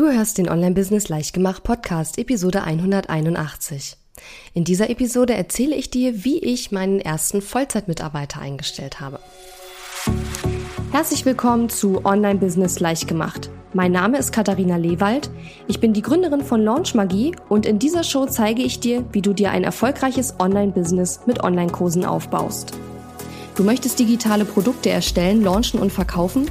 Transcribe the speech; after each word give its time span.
Du 0.00 0.10
hörst 0.10 0.38
den 0.38 0.48
Online 0.48 0.74
Business 0.74 1.10
Leichtgemacht 1.10 1.62
Podcast 1.62 2.16
Episode 2.16 2.64
181. 2.64 3.98
In 4.54 4.64
dieser 4.64 4.88
Episode 4.88 5.34
erzähle 5.34 5.76
ich 5.76 5.90
dir, 5.90 6.24
wie 6.24 6.38
ich 6.38 6.72
meinen 6.72 7.00
ersten 7.00 7.42
Vollzeitmitarbeiter 7.42 8.40
eingestellt 8.40 9.00
habe. 9.00 9.20
Herzlich 10.90 11.26
willkommen 11.26 11.68
zu 11.68 12.02
Online 12.06 12.38
Business 12.38 12.80
Leichtgemacht. 12.80 13.50
Mein 13.74 13.92
Name 13.92 14.16
ist 14.16 14.32
Katharina 14.32 14.78
Lewald. 14.78 15.28
Ich 15.68 15.80
bin 15.80 15.92
die 15.92 16.00
Gründerin 16.00 16.44
von 16.44 16.62
Launch 16.62 16.94
Magie 16.94 17.36
und 17.50 17.66
in 17.66 17.78
dieser 17.78 18.02
Show 18.02 18.24
zeige 18.24 18.62
ich 18.62 18.80
dir, 18.80 19.04
wie 19.12 19.20
du 19.20 19.34
dir 19.34 19.50
ein 19.50 19.64
erfolgreiches 19.64 20.36
Online-Business 20.38 21.26
mit 21.26 21.44
Online-Kursen 21.44 22.06
aufbaust. 22.06 22.72
Du 23.54 23.64
möchtest 23.64 23.98
digitale 23.98 24.46
Produkte 24.46 24.88
erstellen, 24.88 25.44
launchen 25.44 25.78
und 25.78 25.92
verkaufen? 25.92 26.50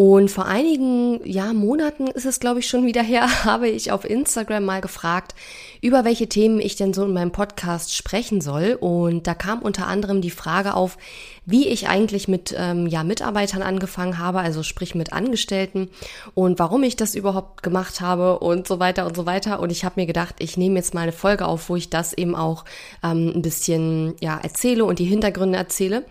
und 0.00 0.30
vor 0.30 0.46
einigen 0.46 1.20
ja, 1.26 1.52
Monaten 1.52 2.06
ist 2.06 2.24
es, 2.24 2.40
glaube 2.40 2.60
ich, 2.60 2.68
schon 2.68 2.86
wieder 2.86 3.02
her, 3.02 3.44
habe 3.44 3.68
ich 3.68 3.92
auf 3.92 4.08
Instagram 4.08 4.64
mal 4.64 4.80
gefragt, 4.80 5.34
über 5.82 6.06
welche 6.06 6.26
Themen 6.26 6.58
ich 6.58 6.74
denn 6.74 6.94
so 6.94 7.04
in 7.04 7.12
meinem 7.12 7.32
Podcast 7.32 7.94
sprechen 7.94 8.40
soll. 8.40 8.78
Und 8.80 9.26
da 9.26 9.34
kam 9.34 9.58
unter 9.58 9.88
anderem 9.88 10.22
die 10.22 10.30
Frage 10.30 10.72
auf, 10.72 10.96
wie 11.44 11.68
ich 11.68 11.88
eigentlich 11.88 12.28
mit 12.28 12.54
ähm, 12.56 12.86
ja, 12.86 13.04
Mitarbeitern 13.04 13.60
angefangen 13.60 14.16
habe, 14.16 14.40
also 14.40 14.62
sprich 14.62 14.94
mit 14.94 15.12
Angestellten 15.12 15.90
und 16.32 16.58
warum 16.58 16.82
ich 16.82 16.96
das 16.96 17.14
überhaupt 17.14 17.62
gemacht 17.62 18.00
habe 18.00 18.38
und 18.38 18.66
so 18.66 18.78
weiter 18.78 19.04
und 19.04 19.14
so 19.14 19.26
weiter. 19.26 19.60
Und 19.60 19.70
ich 19.70 19.84
habe 19.84 20.00
mir 20.00 20.06
gedacht, 20.06 20.36
ich 20.38 20.56
nehme 20.56 20.76
jetzt 20.76 20.94
mal 20.94 21.02
eine 21.02 21.12
Folge 21.12 21.44
auf, 21.44 21.68
wo 21.68 21.76
ich 21.76 21.90
das 21.90 22.14
eben 22.14 22.34
auch 22.34 22.64
ähm, 23.02 23.32
ein 23.34 23.42
bisschen 23.42 24.14
ja, 24.20 24.38
erzähle 24.42 24.86
und 24.86 24.98
die 24.98 25.04
Hintergründe 25.04 25.58
erzähle. 25.58 26.06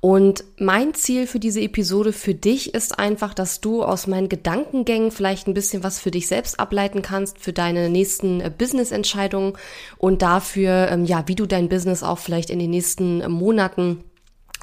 Und 0.00 0.44
mein 0.58 0.94
Ziel 0.94 1.26
für 1.26 1.40
diese 1.40 1.60
Episode 1.60 2.12
für 2.12 2.34
dich 2.34 2.74
ist 2.74 2.98
einfach, 2.98 3.34
dass 3.34 3.60
du 3.60 3.82
aus 3.82 4.06
meinen 4.06 4.28
Gedankengängen 4.28 5.10
vielleicht 5.10 5.48
ein 5.48 5.54
bisschen 5.54 5.82
was 5.82 5.98
für 5.98 6.10
dich 6.10 6.28
selbst 6.28 6.60
ableiten 6.60 7.02
kannst, 7.02 7.38
für 7.38 7.52
deine 7.52 7.88
nächsten 7.88 8.40
äh, 8.40 8.50
Business-Entscheidungen 8.56 9.54
und 9.98 10.22
dafür, 10.22 10.88
ähm, 10.90 11.04
ja, 11.04 11.26
wie 11.26 11.34
du 11.34 11.46
dein 11.46 11.68
Business 11.68 12.02
auch 12.02 12.18
vielleicht 12.18 12.50
in 12.50 12.58
den 12.58 12.70
nächsten 12.70 13.30
Monaten 13.30 14.04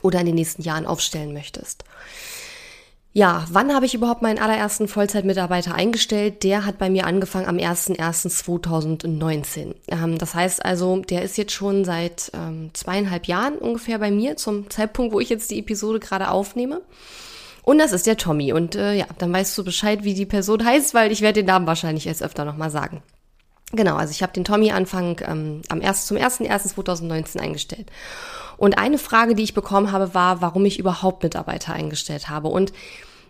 oder 0.02 0.20
in 0.20 0.28
den 0.28 0.36
nächsten 0.36 0.62
Jahren 0.62 0.86
aufstellen 0.86 1.34
möchtest. 1.34 1.84
Ja, 3.16 3.46
wann 3.52 3.76
habe 3.76 3.86
ich 3.86 3.94
überhaupt 3.94 4.24
meinen 4.24 4.40
allerersten 4.40 4.88
Vollzeitmitarbeiter 4.88 5.76
eingestellt? 5.76 6.42
Der 6.42 6.66
hat 6.66 6.80
bei 6.80 6.90
mir 6.90 7.06
angefangen 7.06 7.48
am 7.48 7.58
01.01.2019. 7.58 9.76
Ähm, 9.88 10.18
das 10.18 10.34
heißt 10.34 10.66
also, 10.66 10.98
der 10.98 11.22
ist 11.22 11.38
jetzt 11.38 11.52
schon 11.52 11.86
seit 11.86 12.32
ähm, 12.34 12.72
zweieinhalb 12.74 13.28
Jahren 13.28 13.60
ungefähr 13.60 14.00
bei 14.00 14.10
mir, 14.10 14.36
zum 14.36 14.68
Zeitpunkt, 14.72 15.14
wo 15.14 15.20
ich 15.20 15.30
jetzt 15.30 15.52
die 15.52 15.60
Episode 15.60 16.00
gerade 16.00 16.32
aufnehme. 16.32 16.82
Und 17.62 17.78
das 17.78 17.94
ist 17.94 18.08
der 18.08 18.18
Tommy. 18.18 18.52
Und 18.52 18.74
äh, 18.74 18.96
ja, 18.96 19.06
dann 19.20 19.32
weißt 19.32 19.56
du 19.60 19.64
Bescheid, 19.64 20.04
wie 20.04 20.16
die 20.16 20.26
Person 20.26 20.66
heißt, 20.66 20.96
weil 20.96 21.12
ich 21.12 21.22
werde 21.22 21.42
den 21.42 21.46
Namen 21.46 21.68
wahrscheinlich 21.68 22.08
erst 22.08 22.24
öfter 22.24 22.46
nochmal 22.46 22.72
sagen. 22.72 23.04
Genau, 23.76 23.96
also 23.96 24.12
ich 24.12 24.22
habe 24.22 24.34
den 24.34 24.44
Tommy 24.44 24.72
Anfang 24.72 25.20
ähm, 25.28 25.62
am 25.70 25.82
1. 25.82 26.06
zum 26.06 26.18
1.1.2019 26.18 27.40
eingestellt. 27.40 27.92
Und 28.58 28.78
eine 28.78 29.00
Frage, 29.00 29.34
die 29.34 29.44
ich 29.44 29.56
bekommen 29.56 29.92
habe, 29.92 30.14
war, 30.14 30.42
warum 30.42 30.64
ich 30.66 30.78
überhaupt 30.78 31.24
Mitarbeiter 31.24 31.74
eingestellt 31.74 32.30
habe. 32.30 32.50
Und 32.50 32.72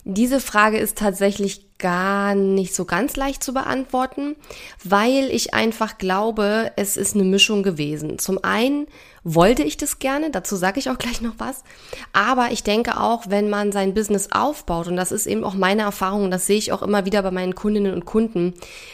diese 0.04 0.42
Frage 0.42 0.78
ist 0.78 0.98
tatsächlich 0.98 1.66
gar 1.80 2.36
nicht 2.36 2.74
so 2.74 2.86
ganz 2.86 3.16
leicht 3.16 3.44
zu 3.44 3.54
beantworten, 3.54 4.36
weil 4.84 5.30
ich 5.32 5.54
einfach 5.54 5.98
glaube, 5.98 6.72
es 6.76 6.98
ist 6.98 7.16
eine 7.16 7.24
Mischung 7.24 7.64
gewesen. 7.64 8.20
Zum 8.20 8.44
einen 8.44 8.88
wollte 9.24 9.64
ich 9.64 9.78
das 9.78 10.00
gerne, 10.00 10.32
dazu 10.32 10.56
sage 10.56 10.80
ich 10.80 10.90
auch 10.90 10.98
gleich 10.98 11.22
noch 11.22 11.36
was, 11.38 11.64
aber 12.12 12.52
ich 12.52 12.64
denke 12.64 13.00
auch, 13.00 13.24
wenn 13.30 13.50
man 13.50 13.72
sein 13.72 13.94
Business 13.94 14.30
aufbaut, 14.32 14.88
und 14.88 14.98
das 14.98 15.12
ist 15.12 15.28
eben 15.28 15.44
auch 15.44 15.54
meine 15.54 15.84
Erfahrung, 15.84 16.26
und 16.26 16.32
das 16.32 16.46
sehe 16.46 16.58
ich 16.58 16.72
auch 16.74 16.82
immer 16.82 17.06
wieder 17.06 17.24
bei 17.24 17.32
meinen 17.32 17.56
Kundinnen 17.56 17.94
und 17.94 18.06
Kunden, 18.06 18.54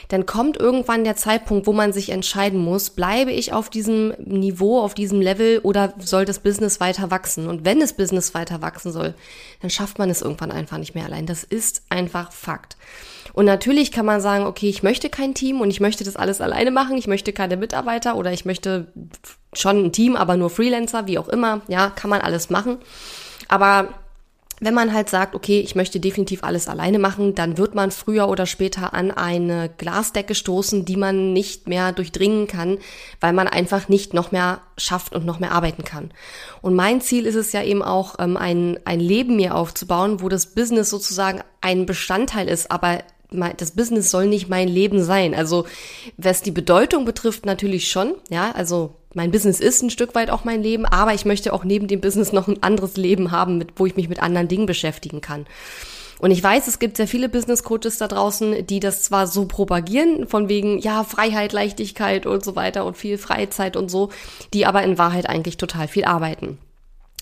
dann 0.09 0.25
kommt 0.25 0.57
irgendwann 0.57 1.03
der 1.03 1.15
Zeitpunkt, 1.15 1.65
wo 1.65 1.73
man 1.73 1.93
sich 1.93 2.09
entscheiden 2.09 2.59
muss, 2.59 2.91
bleibe 2.91 3.31
ich 3.31 3.53
auf 3.53 3.69
diesem 3.69 4.13
Niveau, 4.19 4.81
auf 4.81 4.93
diesem 4.93 5.19
Level 5.19 5.59
oder 5.59 5.93
soll 5.99 6.25
das 6.25 6.39
Business 6.39 6.79
weiter 6.79 7.09
wachsen? 7.09 7.47
Und 7.47 7.65
wenn 7.65 7.79
das 7.79 7.93
Business 7.93 8.33
weiter 8.33 8.61
wachsen 8.61 8.91
soll, 8.91 9.15
dann 9.61 9.69
schafft 9.69 9.97
man 9.97 10.09
es 10.09 10.21
irgendwann 10.21 10.51
einfach 10.51 10.77
nicht 10.77 10.93
mehr 10.93 11.05
allein. 11.05 11.25
Das 11.25 11.43
ist 11.43 11.83
einfach 11.89 12.31
Fakt. 12.31 12.68
Und 13.33 13.45
natürlich 13.45 13.91
kann 13.91 14.05
man 14.05 14.21
sagen, 14.21 14.45
okay, 14.45 14.69
ich 14.69 14.83
möchte 14.83 15.09
kein 15.09 15.33
Team 15.33 15.61
und 15.61 15.69
ich 15.69 15.79
möchte 15.79 16.03
das 16.03 16.15
alles 16.15 16.41
alleine 16.41 16.71
machen, 16.71 16.97
ich 16.97 17.07
möchte 17.07 17.31
keine 17.31 17.57
Mitarbeiter 17.57 18.15
oder 18.15 18.33
ich 18.33 18.43
möchte 18.43 18.87
schon 19.53 19.85
ein 19.85 19.91
Team, 19.91 20.15
aber 20.15 20.35
nur 20.35 20.49
Freelancer, 20.49 21.07
wie 21.07 21.19
auch 21.19 21.29
immer. 21.29 21.61
Ja, 21.67 21.89
kann 21.89 22.09
man 22.09 22.21
alles 22.21 22.49
machen. 22.49 22.77
Aber 23.47 23.93
wenn 24.59 24.73
man 24.73 24.93
halt 24.93 25.09
sagt, 25.09 25.35
okay, 25.35 25.59
ich 25.59 25.75
möchte 25.75 25.99
definitiv 25.99 26.43
alles 26.43 26.67
alleine 26.67 26.99
machen, 26.99 27.35
dann 27.35 27.57
wird 27.57 27.75
man 27.75 27.91
früher 27.91 28.27
oder 28.27 28.45
später 28.45 28.93
an 28.93 29.11
eine 29.11 29.69
Glasdecke 29.77 30.35
stoßen, 30.35 30.85
die 30.85 30.97
man 30.97 31.33
nicht 31.33 31.67
mehr 31.67 31.91
durchdringen 31.91 32.47
kann, 32.47 32.77
weil 33.19 33.33
man 33.33 33.47
einfach 33.47 33.89
nicht 33.89 34.13
noch 34.13 34.31
mehr 34.31 34.61
schafft 34.77 35.13
und 35.13 35.25
noch 35.25 35.39
mehr 35.39 35.51
arbeiten 35.51 35.83
kann. 35.83 36.11
Und 36.61 36.75
mein 36.75 37.01
Ziel 37.01 37.25
ist 37.25 37.35
es 37.35 37.51
ja 37.51 37.63
eben 37.63 37.83
auch, 37.83 38.15
ähm, 38.19 38.37
ein, 38.37 38.79
ein 38.85 38.99
Leben 38.99 39.35
mir 39.35 39.55
aufzubauen, 39.55 40.21
wo 40.21 40.29
das 40.29 40.47
Business 40.47 40.89
sozusagen 40.89 41.41
ein 41.61 41.85
Bestandteil 41.85 42.47
ist, 42.47 42.71
aber 42.71 42.99
das 43.31 43.71
Business 43.71 44.09
soll 44.09 44.27
nicht 44.27 44.49
mein 44.49 44.67
Leben 44.67 45.03
sein. 45.03 45.35
Also 45.35 45.65
was 46.17 46.41
die 46.41 46.51
Bedeutung 46.51 47.05
betrifft, 47.05 47.45
natürlich 47.45 47.89
schon. 47.89 48.15
Ja, 48.29 48.51
also 48.51 48.95
mein 49.13 49.31
Business 49.31 49.59
ist 49.59 49.81
ein 49.81 49.89
Stück 49.89 50.15
weit 50.15 50.29
auch 50.29 50.43
mein 50.43 50.63
Leben, 50.63 50.85
aber 50.85 51.13
ich 51.13 51.25
möchte 51.25 51.53
auch 51.53 51.63
neben 51.63 51.87
dem 51.87 52.01
Business 52.01 52.31
noch 52.31 52.47
ein 52.47 52.61
anderes 52.61 52.97
Leben 52.97 53.31
haben, 53.31 53.57
mit, 53.57 53.73
wo 53.77 53.85
ich 53.85 53.95
mich 53.95 54.09
mit 54.09 54.21
anderen 54.21 54.47
Dingen 54.47 54.65
beschäftigen 54.65 55.21
kann. 55.21 55.45
Und 56.19 56.31
ich 56.31 56.43
weiß, 56.43 56.67
es 56.67 56.79
gibt 56.79 56.97
sehr 56.97 57.07
viele 57.07 57.29
Business 57.29 57.63
Coaches 57.63 57.97
da 57.97 58.07
draußen, 58.07 58.67
die 58.67 58.81
das 58.81 59.03
zwar 59.03 59.25
so 59.25 59.45
propagieren, 59.45 60.27
von 60.27 60.49
wegen, 60.49 60.77
ja, 60.79 61.05
Freiheit, 61.05 61.53
Leichtigkeit 61.53 62.25
und 62.25 62.43
so 62.43 62.57
weiter 62.57 62.85
und 62.85 62.97
viel 62.97 63.17
Freizeit 63.17 63.77
und 63.77 63.89
so, 63.89 64.09
die 64.53 64.65
aber 64.65 64.83
in 64.83 64.97
Wahrheit 64.97 65.29
eigentlich 65.29 65.57
total 65.57 65.87
viel 65.87 66.03
arbeiten 66.03 66.57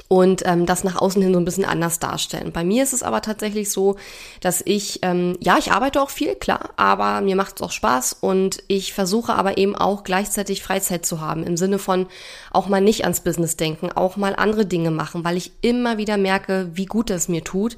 und 0.08 0.44
ähm, 0.46 0.66
das 0.66 0.84
nach 0.84 0.96
außen 1.02 1.22
hin 1.22 1.34
so 1.34 1.40
ein 1.40 1.46
bisschen 1.46 1.66
anders 1.66 2.00
darstellen. 2.00 2.52
Bei 2.54 2.64
mir 2.64 2.84
ist 2.84 2.94
es 2.94 3.04
aber 3.04 3.22
tatsächlich 3.22 3.70
so, 3.70 3.98
dass 4.40 4.62
ich, 4.66 5.00
ähm, 5.02 5.38
ja, 5.42 5.58
ich 5.58 5.72
arbeite 5.72 6.02
auch 6.02 6.10
viel, 6.10 6.36
klar, 6.36 6.70
aber 6.78 7.22
mir 7.22 7.36
macht 7.36 7.58
es 7.58 7.62
auch 7.62 7.72
Spaß 7.72 8.18
und 8.22 8.64
ich 8.68 8.94
versuche 8.94 9.34
aber 9.34 9.58
eben 9.58 9.76
auch 9.76 10.04
gleichzeitig 10.04 10.64
Freizeit 10.64 11.06
zu 11.06 11.20
haben, 11.20 11.44
im 11.44 11.58
Sinne 11.58 11.80
von 11.80 12.08
auch 12.52 12.68
mal 12.68 12.82
nicht 12.82 13.04
ans 13.04 13.22
Business 13.22 13.58
denken, 13.58 13.92
auch 13.92 14.18
mal 14.18 14.36
andere 14.36 14.66
Dinge 14.66 14.92
machen, 14.92 15.24
weil 15.26 15.38
ich 15.38 15.52
immer 15.62 15.98
wieder 15.98 16.18
merke, 16.18 16.70
wie 16.74 16.86
gut 16.86 17.10
es 17.10 17.28
mir 17.28 17.44
tut 17.44 17.76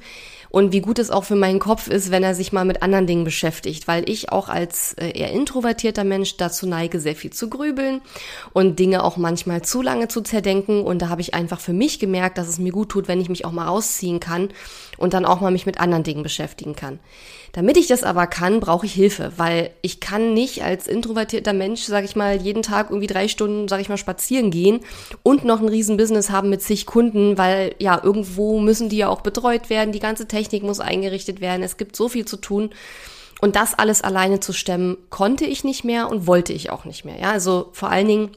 und 0.50 0.72
wie 0.72 0.82
gut 0.82 1.00
es 1.00 1.12
auch 1.12 1.24
für 1.24 1.36
meinen 1.36 1.60
Kopf 1.60 1.88
ist, 1.88 2.12
wenn 2.12 2.24
er 2.24 2.36
sich 2.36 2.52
mal 2.52 2.66
mit 2.66 2.82
anderen 2.82 3.08
Dingen 3.08 3.24
beschäftigt, 3.24 3.88
weil 3.88 4.10
ich 4.10 4.32
auch 4.32 4.50
als 4.50 4.94
äh, 4.94 5.12
eher 5.12 5.32
introvertierter 5.32 6.04
Mensch 6.04 6.38
dazu 6.38 6.68
neige, 6.68 7.00
sehr 7.00 7.16
viel 7.16 7.32
zu 7.32 7.50
grübeln 7.50 8.02
und 8.54 8.80
Dinge 8.80 9.04
auch 9.04 9.18
manchmal 9.18 9.62
zu 9.62 9.82
lange 9.82 10.08
zu 10.08 10.22
zerdenken 10.22 10.82
und 10.82 11.02
da 11.02 11.10
habe 11.10 11.22
ich 11.22 11.34
einfach 11.34 11.60
für 11.60 11.74
mich 11.74 12.00
gemerkt, 12.00 12.38
dass 12.38 12.48
es 12.48 12.60
mir 12.60 12.72
gut 12.72 12.90
tut, 12.90 13.08
wenn 13.08 13.22
ich 13.22 13.30
mich 13.30 13.46
auch 13.46 13.52
mal 13.52 13.68
rausziehen 13.68 14.20
kann 14.20 14.50
und 14.98 15.14
dann 15.14 15.26
auch 15.26 15.42
mal 15.42 15.52
mich 15.52 15.66
mit 15.66 15.80
anderen 15.80 16.04
Dingen 16.04 16.24
beschäftigen 16.24 16.76
kann. 16.76 17.00
Damit 17.54 17.78
ich 17.78 17.88
das 17.88 18.04
aber 18.04 18.28
kann, 18.28 18.60
brauche 18.60 18.86
ich 18.86 18.94
Hilfe, 18.94 19.34
weil 19.38 19.72
ich 19.82 20.00
kann 20.00 20.34
nicht 20.34 20.64
als 20.64 20.88
introvertierter 20.88 21.54
Mensch, 21.54 21.82
sage 21.84 22.06
ich 22.06 22.16
mal, 22.16 22.42
jeden 22.42 22.62
Tag 22.62 22.90
irgendwie 22.90 23.08
drei 23.08 23.28
Stunden, 23.28 23.68
sage 23.68 23.82
ich 23.82 23.90
mal, 23.90 23.98
spazieren 23.98 24.52
gehen 24.52 24.82
und 25.24 25.46
noch 25.46 25.60
ein 25.60 25.68
riesen 25.68 25.98
Business 25.98 26.30
haben 26.30 26.50
mit 26.50 26.62
zig 26.62 26.86
Kunden, 26.86 27.38
weil 27.38 27.76
ja, 27.80 28.00
irgendwo 28.04 28.60
müssen 28.60 28.90
die 28.90 28.98
ja 28.98 29.10
auch 29.10 29.22
betreut 29.22 29.70
werden, 29.70 29.92
die 29.92 30.00
ganze 30.00 30.28
Technik 30.28 30.64
muss 30.64 30.80
eingerichtet 30.80 31.42
werden, 31.42 31.64
es 31.64 31.78
gibt 31.78 31.96
so 31.96 32.10
viel 32.10 32.26
zu 32.26 32.38
tun. 32.38 32.70
Und 33.42 33.56
das 33.56 33.74
alles 33.74 34.02
alleine 34.02 34.42
zu 34.42 34.52
stemmen, 34.52 34.98
konnte 35.10 35.46
ich 35.46 35.64
nicht 35.64 35.86
mehr 35.86 36.10
und 36.10 36.28
wollte 36.28 36.52
ich 36.52 36.72
auch 36.72 36.84
nicht 36.84 37.06
mehr. 37.06 37.18
Ja, 37.20 37.32
also 37.32 37.70
vor 37.72 37.90
allen 37.90 38.08
Dingen 38.08 38.32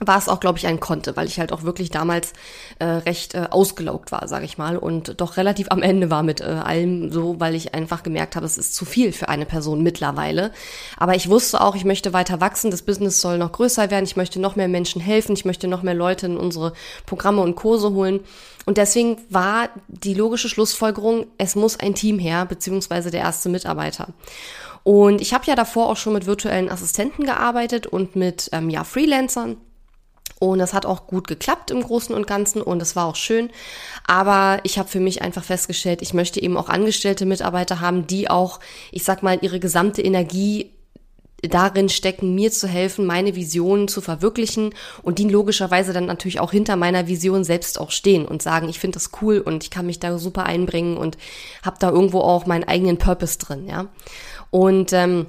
war 0.00 0.18
es 0.18 0.28
auch, 0.28 0.40
glaube 0.40 0.58
ich, 0.58 0.66
ein 0.66 0.80
Konnte, 0.80 1.16
weil 1.16 1.26
ich 1.26 1.38
halt 1.38 1.52
auch 1.52 1.62
wirklich 1.62 1.90
damals 1.90 2.32
äh, 2.78 2.86
recht 2.86 3.34
äh, 3.34 3.48
ausgelaugt 3.50 4.10
war, 4.12 4.26
sage 4.28 4.46
ich 4.46 4.56
mal, 4.56 4.78
und 4.78 5.20
doch 5.20 5.36
relativ 5.36 5.66
am 5.70 5.82
Ende 5.82 6.10
war 6.10 6.22
mit 6.22 6.40
äh, 6.40 6.44
allem 6.44 7.12
so, 7.12 7.38
weil 7.38 7.54
ich 7.54 7.74
einfach 7.74 8.02
gemerkt 8.02 8.34
habe, 8.34 8.46
es 8.46 8.56
ist 8.56 8.74
zu 8.74 8.86
viel 8.86 9.12
für 9.12 9.28
eine 9.28 9.44
Person 9.44 9.82
mittlerweile. 9.82 10.52
Aber 10.96 11.14
ich 11.14 11.28
wusste 11.28 11.60
auch, 11.60 11.76
ich 11.76 11.84
möchte 11.84 12.14
weiter 12.14 12.40
wachsen, 12.40 12.70
das 12.70 12.82
Business 12.82 13.20
soll 13.20 13.36
noch 13.36 13.52
größer 13.52 13.90
werden, 13.90 14.04
ich 14.04 14.16
möchte 14.16 14.40
noch 14.40 14.56
mehr 14.56 14.68
Menschen 14.68 15.02
helfen, 15.02 15.34
ich 15.34 15.44
möchte 15.44 15.68
noch 15.68 15.82
mehr 15.82 15.94
Leute 15.94 16.26
in 16.26 16.38
unsere 16.38 16.72
Programme 17.04 17.42
und 17.42 17.54
Kurse 17.54 17.92
holen. 17.92 18.20
Und 18.66 18.78
deswegen 18.78 19.18
war 19.28 19.68
die 19.88 20.14
logische 20.14 20.48
Schlussfolgerung, 20.48 21.26
es 21.38 21.56
muss 21.56 21.78
ein 21.78 21.94
Team 21.94 22.18
her, 22.18 22.46
beziehungsweise 22.46 23.10
der 23.10 23.20
erste 23.20 23.48
Mitarbeiter. 23.48 24.08
Und 24.82 25.20
ich 25.20 25.34
habe 25.34 25.44
ja 25.46 25.54
davor 25.54 25.88
auch 25.88 25.96
schon 25.96 26.14
mit 26.14 26.26
virtuellen 26.26 26.70
Assistenten 26.70 27.24
gearbeitet 27.24 27.86
und 27.86 28.16
mit 28.16 28.48
ähm, 28.52 28.70
ja, 28.70 28.84
Freelancern. 28.84 29.56
Und 30.40 30.58
das 30.58 30.72
hat 30.72 30.86
auch 30.86 31.06
gut 31.06 31.28
geklappt 31.28 31.70
im 31.70 31.82
Großen 31.82 32.14
und 32.14 32.26
Ganzen 32.26 32.62
und 32.62 32.80
es 32.80 32.96
war 32.96 33.04
auch 33.04 33.14
schön. 33.14 33.50
Aber 34.06 34.58
ich 34.62 34.78
habe 34.78 34.88
für 34.88 34.98
mich 34.98 35.20
einfach 35.20 35.44
festgestellt, 35.44 36.00
ich 36.00 36.14
möchte 36.14 36.42
eben 36.42 36.56
auch 36.56 36.70
angestellte 36.70 37.26
Mitarbeiter 37.26 37.80
haben, 37.80 38.06
die 38.06 38.30
auch, 38.30 38.58
ich 38.90 39.04
sag 39.04 39.22
mal, 39.22 39.38
ihre 39.42 39.60
gesamte 39.60 40.00
Energie 40.00 40.72
darin 41.42 41.90
stecken, 41.90 42.34
mir 42.34 42.50
zu 42.50 42.68
helfen, 42.68 43.04
meine 43.04 43.36
Visionen 43.36 43.86
zu 43.86 44.00
verwirklichen 44.00 44.74
und 45.02 45.18
die 45.18 45.28
logischerweise 45.28 45.92
dann 45.92 46.06
natürlich 46.06 46.40
auch 46.40 46.52
hinter 46.52 46.76
meiner 46.76 47.06
Vision 47.06 47.44
selbst 47.44 47.78
auch 47.78 47.90
stehen 47.90 48.24
und 48.26 48.42
sagen, 48.42 48.68
ich 48.68 48.78
finde 48.78 48.96
das 48.96 49.10
cool 49.20 49.40
und 49.40 49.62
ich 49.62 49.70
kann 49.70 49.86
mich 49.86 50.00
da 50.00 50.18
super 50.18 50.46
einbringen 50.46 50.96
und 50.96 51.18
habe 51.62 51.76
da 51.78 51.90
irgendwo 51.90 52.20
auch 52.20 52.46
meinen 52.46 52.64
eigenen 52.64 52.96
Purpose 52.98 53.38
drin, 53.38 53.66
ja. 53.68 53.88
Und 54.50 54.92
ähm, 54.92 55.26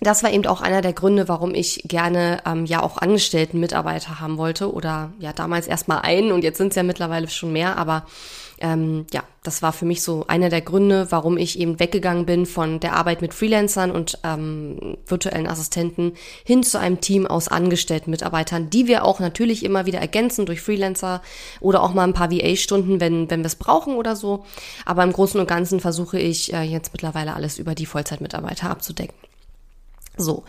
das 0.00 0.22
war 0.22 0.32
eben 0.32 0.46
auch 0.46 0.60
einer 0.60 0.80
der 0.80 0.92
Gründe, 0.92 1.28
warum 1.28 1.54
ich 1.54 1.82
gerne 1.86 2.42
ähm, 2.46 2.64
ja 2.64 2.82
auch 2.82 2.98
angestellten 2.98 3.60
Mitarbeiter 3.60 4.20
haben 4.20 4.38
wollte 4.38 4.72
oder 4.72 5.12
ja 5.18 5.32
damals 5.32 5.66
erstmal 5.66 6.00
einen 6.00 6.32
und 6.32 6.42
jetzt 6.42 6.58
sind 6.58 6.68
es 6.68 6.76
ja 6.76 6.82
mittlerweile 6.82 7.28
schon 7.28 7.52
mehr, 7.52 7.76
aber 7.76 8.06
ähm, 8.60 9.06
ja, 9.12 9.22
das 9.42 9.62
war 9.62 9.72
für 9.72 9.86
mich 9.86 10.02
so 10.02 10.26
einer 10.28 10.50
der 10.50 10.60
Gründe, 10.60 11.10
warum 11.10 11.38
ich 11.38 11.58
eben 11.58 11.80
weggegangen 11.80 12.26
bin 12.26 12.44
von 12.44 12.78
der 12.78 12.94
Arbeit 12.94 13.22
mit 13.22 13.32
Freelancern 13.32 13.90
und 13.90 14.18
ähm, 14.22 14.98
virtuellen 15.06 15.46
Assistenten 15.46 16.12
hin 16.44 16.62
zu 16.62 16.78
einem 16.78 17.00
Team 17.00 17.26
aus 17.26 17.48
angestellten 17.48 18.10
Mitarbeitern, 18.10 18.68
die 18.68 18.86
wir 18.86 19.04
auch 19.04 19.18
natürlich 19.18 19.64
immer 19.64 19.86
wieder 19.86 19.98
ergänzen 19.98 20.44
durch 20.44 20.60
Freelancer 20.60 21.22
oder 21.60 21.82
auch 21.82 21.94
mal 21.94 22.04
ein 22.04 22.12
paar 22.12 22.30
VA-Stunden, 22.30 23.00
wenn, 23.00 23.30
wenn 23.30 23.40
wir 23.40 23.46
es 23.46 23.56
brauchen 23.56 23.96
oder 23.96 24.14
so. 24.14 24.44
Aber 24.84 25.02
im 25.04 25.12
Großen 25.12 25.40
und 25.40 25.48
Ganzen 25.48 25.80
versuche 25.80 26.18
ich 26.18 26.52
äh, 26.52 26.62
jetzt 26.62 26.92
mittlerweile 26.92 27.34
alles 27.34 27.58
über 27.58 27.74
die 27.74 27.86
Vollzeitmitarbeiter 27.86 28.68
abzudecken. 28.68 29.29
So. 30.20 30.44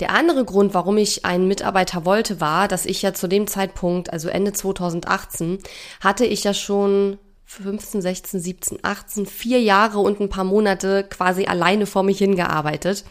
Der 0.00 0.10
andere 0.10 0.44
Grund, 0.44 0.74
warum 0.74 0.96
ich 0.98 1.24
einen 1.24 1.48
Mitarbeiter 1.48 2.04
wollte, 2.04 2.40
war, 2.40 2.68
dass 2.68 2.86
ich 2.86 3.02
ja 3.02 3.14
zu 3.14 3.26
dem 3.26 3.46
Zeitpunkt, 3.46 4.12
also 4.12 4.28
Ende 4.28 4.52
2018, 4.52 5.58
hatte 6.00 6.24
ich 6.24 6.44
ja 6.44 6.54
schon 6.54 7.18
15, 7.46 8.02
16, 8.02 8.40
17, 8.40 8.78
18, 8.82 9.26
vier 9.26 9.60
Jahre 9.60 10.00
und 10.00 10.18
ein 10.18 10.28
paar 10.28 10.44
Monate 10.44 11.04
quasi 11.08 11.44
alleine 11.44 11.86
vor 11.86 12.02
mich 12.02 12.18
hingearbeitet. 12.18 13.04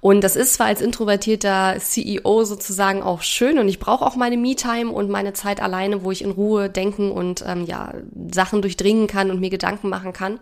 Und 0.00 0.22
das 0.22 0.36
ist 0.36 0.54
zwar 0.54 0.66
als 0.66 0.80
introvertierter 0.80 1.76
CEO 1.80 2.44
sozusagen 2.44 3.02
auch 3.02 3.22
schön 3.22 3.58
und 3.58 3.68
ich 3.68 3.80
brauche 3.80 4.06
auch 4.06 4.14
meine 4.14 4.36
Me-Time 4.36 4.92
und 4.92 5.10
meine 5.10 5.32
Zeit 5.32 5.60
alleine, 5.60 6.04
wo 6.04 6.12
ich 6.12 6.22
in 6.22 6.30
Ruhe 6.30 6.70
denken 6.70 7.10
und 7.10 7.42
ähm, 7.46 7.64
ja 7.64 7.94
Sachen 8.32 8.62
durchdringen 8.62 9.08
kann 9.08 9.30
und 9.30 9.40
mir 9.40 9.50
Gedanken 9.50 9.88
machen 9.88 10.12
kann. 10.12 10.38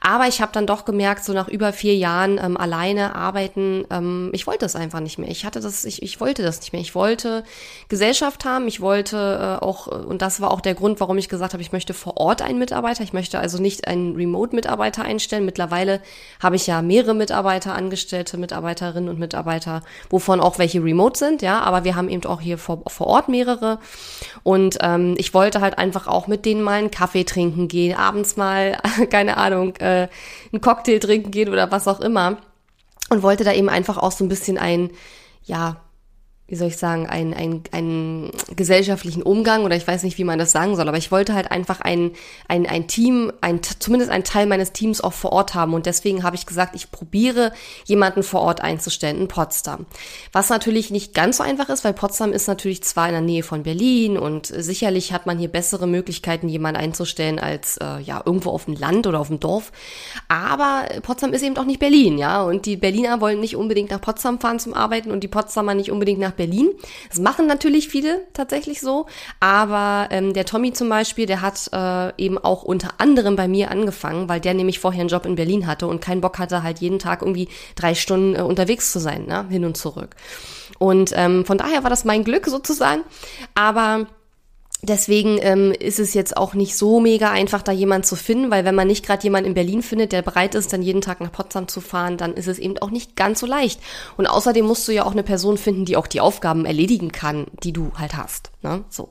Aber 0.00 0.28
ich 0.28 0.40
habe 0.40 0.52
dann 0.52 0.66
doch 0.66 0.84
gemerkt, 0.84 1.24
so 1.24 1.32
nach 1.32 1.48
über 1.48 1.72
vier 1.72 1.96
Jahren 1.96 2.38
ähm, 2.42 2.56
alleine 2.56 3.14
arbeiten, 3.14 3.84
ähm, 3.90 4.30
ich 4.32 4.46
wollte 4.46 4.64
das 4.64 4.76
einfach 4.76 5.00
nicht 5.00 5.18
mehr. 5.18 5.28
Ich 5.28 5.44
hatte 5.44 5.60
das, 5.60 5.84
ich, 5.84 6.02
ich 6.02 6.20
wollte 6.20 6.42
das 6.42 6.60
nicht 6.60 6.72
mehr. 6.72 6.80
Ich 6.80 6.94
wollte 6.94 7.44
Gesellschaft 7.88 8.44
haben. 8.44 8.68
Ich 8.68 8.80
wollte 8.80 9.58
äh, 9.60 9.64
auch, 9.64 9.86
und 9.86 10.22
das 10.22 10.40
war 10.40 10.50
auch 10.50 10.60
der 10.60 10.74
Grund, 10.74 11.00
warum 11.00 11.18
ich 11.18 11.28
gesagt 11.28 11.52
habe, 11.52 11.62
ich 11.62 11.72
möchte 11.72 11.94
vor 11.94 12.16
Ort 12.16 12.42
einen 12.42 12.58
Mitarbeiter. 12.58 13.02
Ich 13.02 13.12
möchte 13.12 13.38
also 13.38 13.60
nicht 13.60 13.88
einen 13.88 14.14
Remote-Mitarbeiter 14.14 15.02
einstellen. 15.02 15.44
Mittlerweile 15.44 16.00
habe 16.40 16.56
ich 16.56 16.66
ja 16.66 16.82
mehrere 16.82 17.14
Mitarbeiter, 17.14 17.74
Angestellte, 17.74 18.36
Mitarbeiterinnen 18.36 19.08
und 19.08 19.18
Mitarbeiter, 19.18 19.82
wovon 20.10 20.40
auch 20.40 20.58
welche 20.58 20.82
remote 20.82 21.18
sind, 21.18 21.42
ja. 21.42 21.60
Aber 21.60 21.84
wir 21.84 21.96
haben 21.96 22.08
eben 22.08 22.24
auch 22.24 22.40
hier 22.40 22.58
vor, 22.58 22.82
vor 22.86 23.06
Ort 23.08 23.28
mehrere. 23.28 23.78
Und 24.42 24.78
ähm, 24.80 25.14
ich 25.18 25.34
wollte 25.34 25.60
halt 25.60 25.78
einfach 25.78 26.06
auch 26.06 26.26
mit 26.26 26.44
denen 26.44 26.62
mal 26.62 26.78
einen 26.78 26.90
Kaffee 26.90 27.24
trinken 27.24 27.68
gehen, 27.68 27.96
abends 27.96 28.36
mal, 28.36 28.78
keine 29.10 29.36
Ahnung, 29.36 29.74
äh, 29.88 30.08
einen 30.52 30.60
Cocktail 30.60 30.98
trinken 30.98 31.30
gehen 31.30 31.48
oder 31.48 31.70
was 31.70 31.88
auch 31.88 32.00
immer. 32.00 32.38
Und 33.10 33.22
wollte 33.22 33.44
da 33.44 33.52
eben 33.52 33.68
einfach 33.68 33.96
auch 33.96 34.12
so 34.12 34.24
ein 34.24 34.28
bisschen 34.28 34.58
ein, 34.58 34.90
ja, 35.44 35.80
wie 36.48 36.56
soll 36.56 36.68
ich 36.68 36.78
sagen, 36.78 37.06
einen, 37.06 37.34
einen, 37.34 37.62
einen 37.72 38.30
gesellschaftlichen 38.56 39.22
Umgang 39.22 39.64
oder 39.64 39.76
ich 39.76 39.86
weiß 39.86 40.02
nicht, 40.02 40.16
wie 40.16 40.24
man 40.24 40.38
das 40.38 40.50
sagen 40.50 40.76
soll, 40.76 40.88
aber 40.88 40.96
ich 40.96 41.12
wollte 41.12 41.34
halt 41.34 41.50
einfach 41.50 41.82
ein, 41.82 42.12
ein, 42.48 42.66
ein 42.66 42.88
Team, 42.88 43.30
ein, 43.42 43.60
zumindest 43.62 44.10
ein 44.10 44.24
Teil 44.24 44.46
meines 44.46 44.72
Teams 44.72 45.02
auch 45.02 45.12
vor 45.12 45.32
Ort 45.32 45.54
haben. 45.54 45.74
Und 45.74 45.84
deswegen 45.84 46.22
habe 46.22 46.36
ich 46.36 46.46
gesagt, 46.46 46.74
ich 46.74 46.90
probiere 46.90 47.52
jemanden 47.84 48.22
vor 48.22 48.40
Ort 48.40 48.62
einzustellen 48.62 49.18
in 49.18 49.28
Potsdam. 49.28 49.84
Was 50.32 50.48
natürlich 50.48 50.90
nicht 50.90 51.12
ganz 51.12 51.36
so 51.36 51.42
einfach 51.42 51.68
ist, 51.68 51.84
weil 51.84 51.92
Potsdam 51.92 52.32
ist 52.32 52.48
natürlich 52.48 52.82
zwar 52.82 53.08
in 53.08 53.12
der 53.12 53.20
Nähe 53.20 53.42
von 53.42 53.62
Berlin 53.62 54.16
und 54.16 54.46
sicherlich 54.46 55.12
hat 55.12 55.26
man 55.26 55.38
hier 55.38 55.48
bessere 55.48 55.86
Möglichkeiten, 55.86 56.48
jemanden 56.48 56.80
einzustellen 56.80 57.38
als 57.38 57.76
äh, 57.76 58.00
ja 58.00 58.22
irgendwo 58.24 58.50
auf 58.50 58.64
dem 58.64 58.74
Land 58.74 59.06
oder 59.06 59.20
auf 59.20 59.28
dem 59.28 59.38
Dorf, 59.38 59.70
aber 60.28 60.86
Potsdam 61.02 61.34
ist 61.34 61.42
eben 61.42 61.58
auch 61.58 61.64
nicht 61.64 61.78
Berlin, 61.78 62.16
ja, 62.16 62.42
und 62.42 62.64
die 62.64 62.76
Berliner 62.76 63.20
wollen 63.20 63.40
nicht 63.40 63.56
unbedingt 63.56 63.90
nach 63.90 64.00
Potsdam 64.00 64.40
fahren 64.40 64.58
zum 64.58 64.72
Arbeiten 64.72 65.10
und 65.10 65.22
die 65.22 65.28
Potsdamer 65.28 65.74
nicht 65.74 65.90
unbedingt 65.90 66.20
nach 66.20 66.37
Berlin. 66.38 66.70
Das 67.10 67.18
machen 67.18 67.46
natürlich 67.46 67.88
viele 67.88 68.22
tatsächlich 68.32 68.80
so, 68.80 69.04
aber 69.40 70.08
ähm, 70.10 70.32
der 70.32 70.46
Tommy 70.46 70.72
zum 70.72 70.88
Beispiel, 70.88 71.26
der 71.26 71.42
hat 71.42 71.68
äh, 71.72 72.22
eben 72.22 72.38
auch 72.38 72.62
unter 72.62 72.94
anderem 72.96 73.36
bei 73.36 73.46
mir 73.46 73.70
angefangen, 73.70 74.30
weil 74.30 74.40
der 74.40 74.54
nämlich 74.54 74.78
vorher 74.78 75.00
einen 75.00 75.10
Job 75.10 75.26
in 75.26 75.34
Berlin 75.34 75.66
hatte 75.66 75.86
und 75.86 76.00
keinen 76.00 76.22
Bock 76.22 76.38
hatte, 76.38 76.62
halt 76.62 76.78
jeden 76.78 76.98
Tag 76.98 77.20
irgendwie 77.20 77.48
drei 77.76 77.94
Stunden 77.94 78.36
äh, 78.36 78.40
unterwegs 78.42 78.90
zu 78.90 78.98
sein, 78.98 79.26
ne? 79.26 79.46
hin 79.50 79.66
und 79.66 79.76
zurück. 79.76 80.16
Und 80.78 81.12
ähm, 81.14 81.44
von 81.44 81.58
daher 81.58 81.82
war 81.82 81.90
das 81.90 82.04
mein 82.04 82.24
Glück 82.24 82.46
sozusagen, 82.46 83.02
aber 83.54 84.06
Deswegen 84.80 85.38
ähm, 85.40 85.72
ist 85.72 85.98
es 85.98 86.14
jetzt 86.14 86.36
auch 86.36 86.54
nicht 86.54 86.76
so 86.76 87.00
mega 87.00 87.32
einfach, 87.32 87.62
da 87.62 87.72
jemand 87.72 88.06
zu 88.06 88.14
finden, 88.14 88.50
weil 88.50 88.64
wenn 88.64 88.76
man 88.76 88.86
nicht 88.86 89.04
gerade 89.04 89.24
jemanden 89.24 89.48
in 89.48 89.54
Berlin 89.54 89.82
findet, 89.82 90.12
der 90.12 90.22
bereit 90.22 90.54
ist, 90.54 90.72
dann 90.72 90.82
jeden 90.82 91.00
Tag 91.00 91.20
nach 91.20 91.32
Potsdam 91.32 91.66
zu 91.66 91.80
fahren, 91.80 92.16
dann 92.16 92.34
ist 92.34 92.46
es 92.46 92.60
eben 92.60 92.78
auch 92.78 92.90
nicht 92.90 93.16
ganz 93.16 93.40
so 93.40 93.46
leicht. 93.46 93.80
Und 94.16 94.26
außerdem 94.26 94.64
musst 94.64 94.86
du 94.86 94.92
ja 94.92 95.04
auch 95.04 95.12
eine 95.12 95.24
Person 95.24 95.58
finden, 95.58 95.84
die 95.84 95.96
auch 95.96 96.06
die 96.06 96.20
Aufgaben 96.20 96.64
erledigen 96.64 97.10
kann, 97.10 97.46
die 97.64 97.72
du 97.72 97.90
halt 97.96 98.16
hast. 98.16 98.52
Ne? 98.62 98.84
So. 98.88 99.08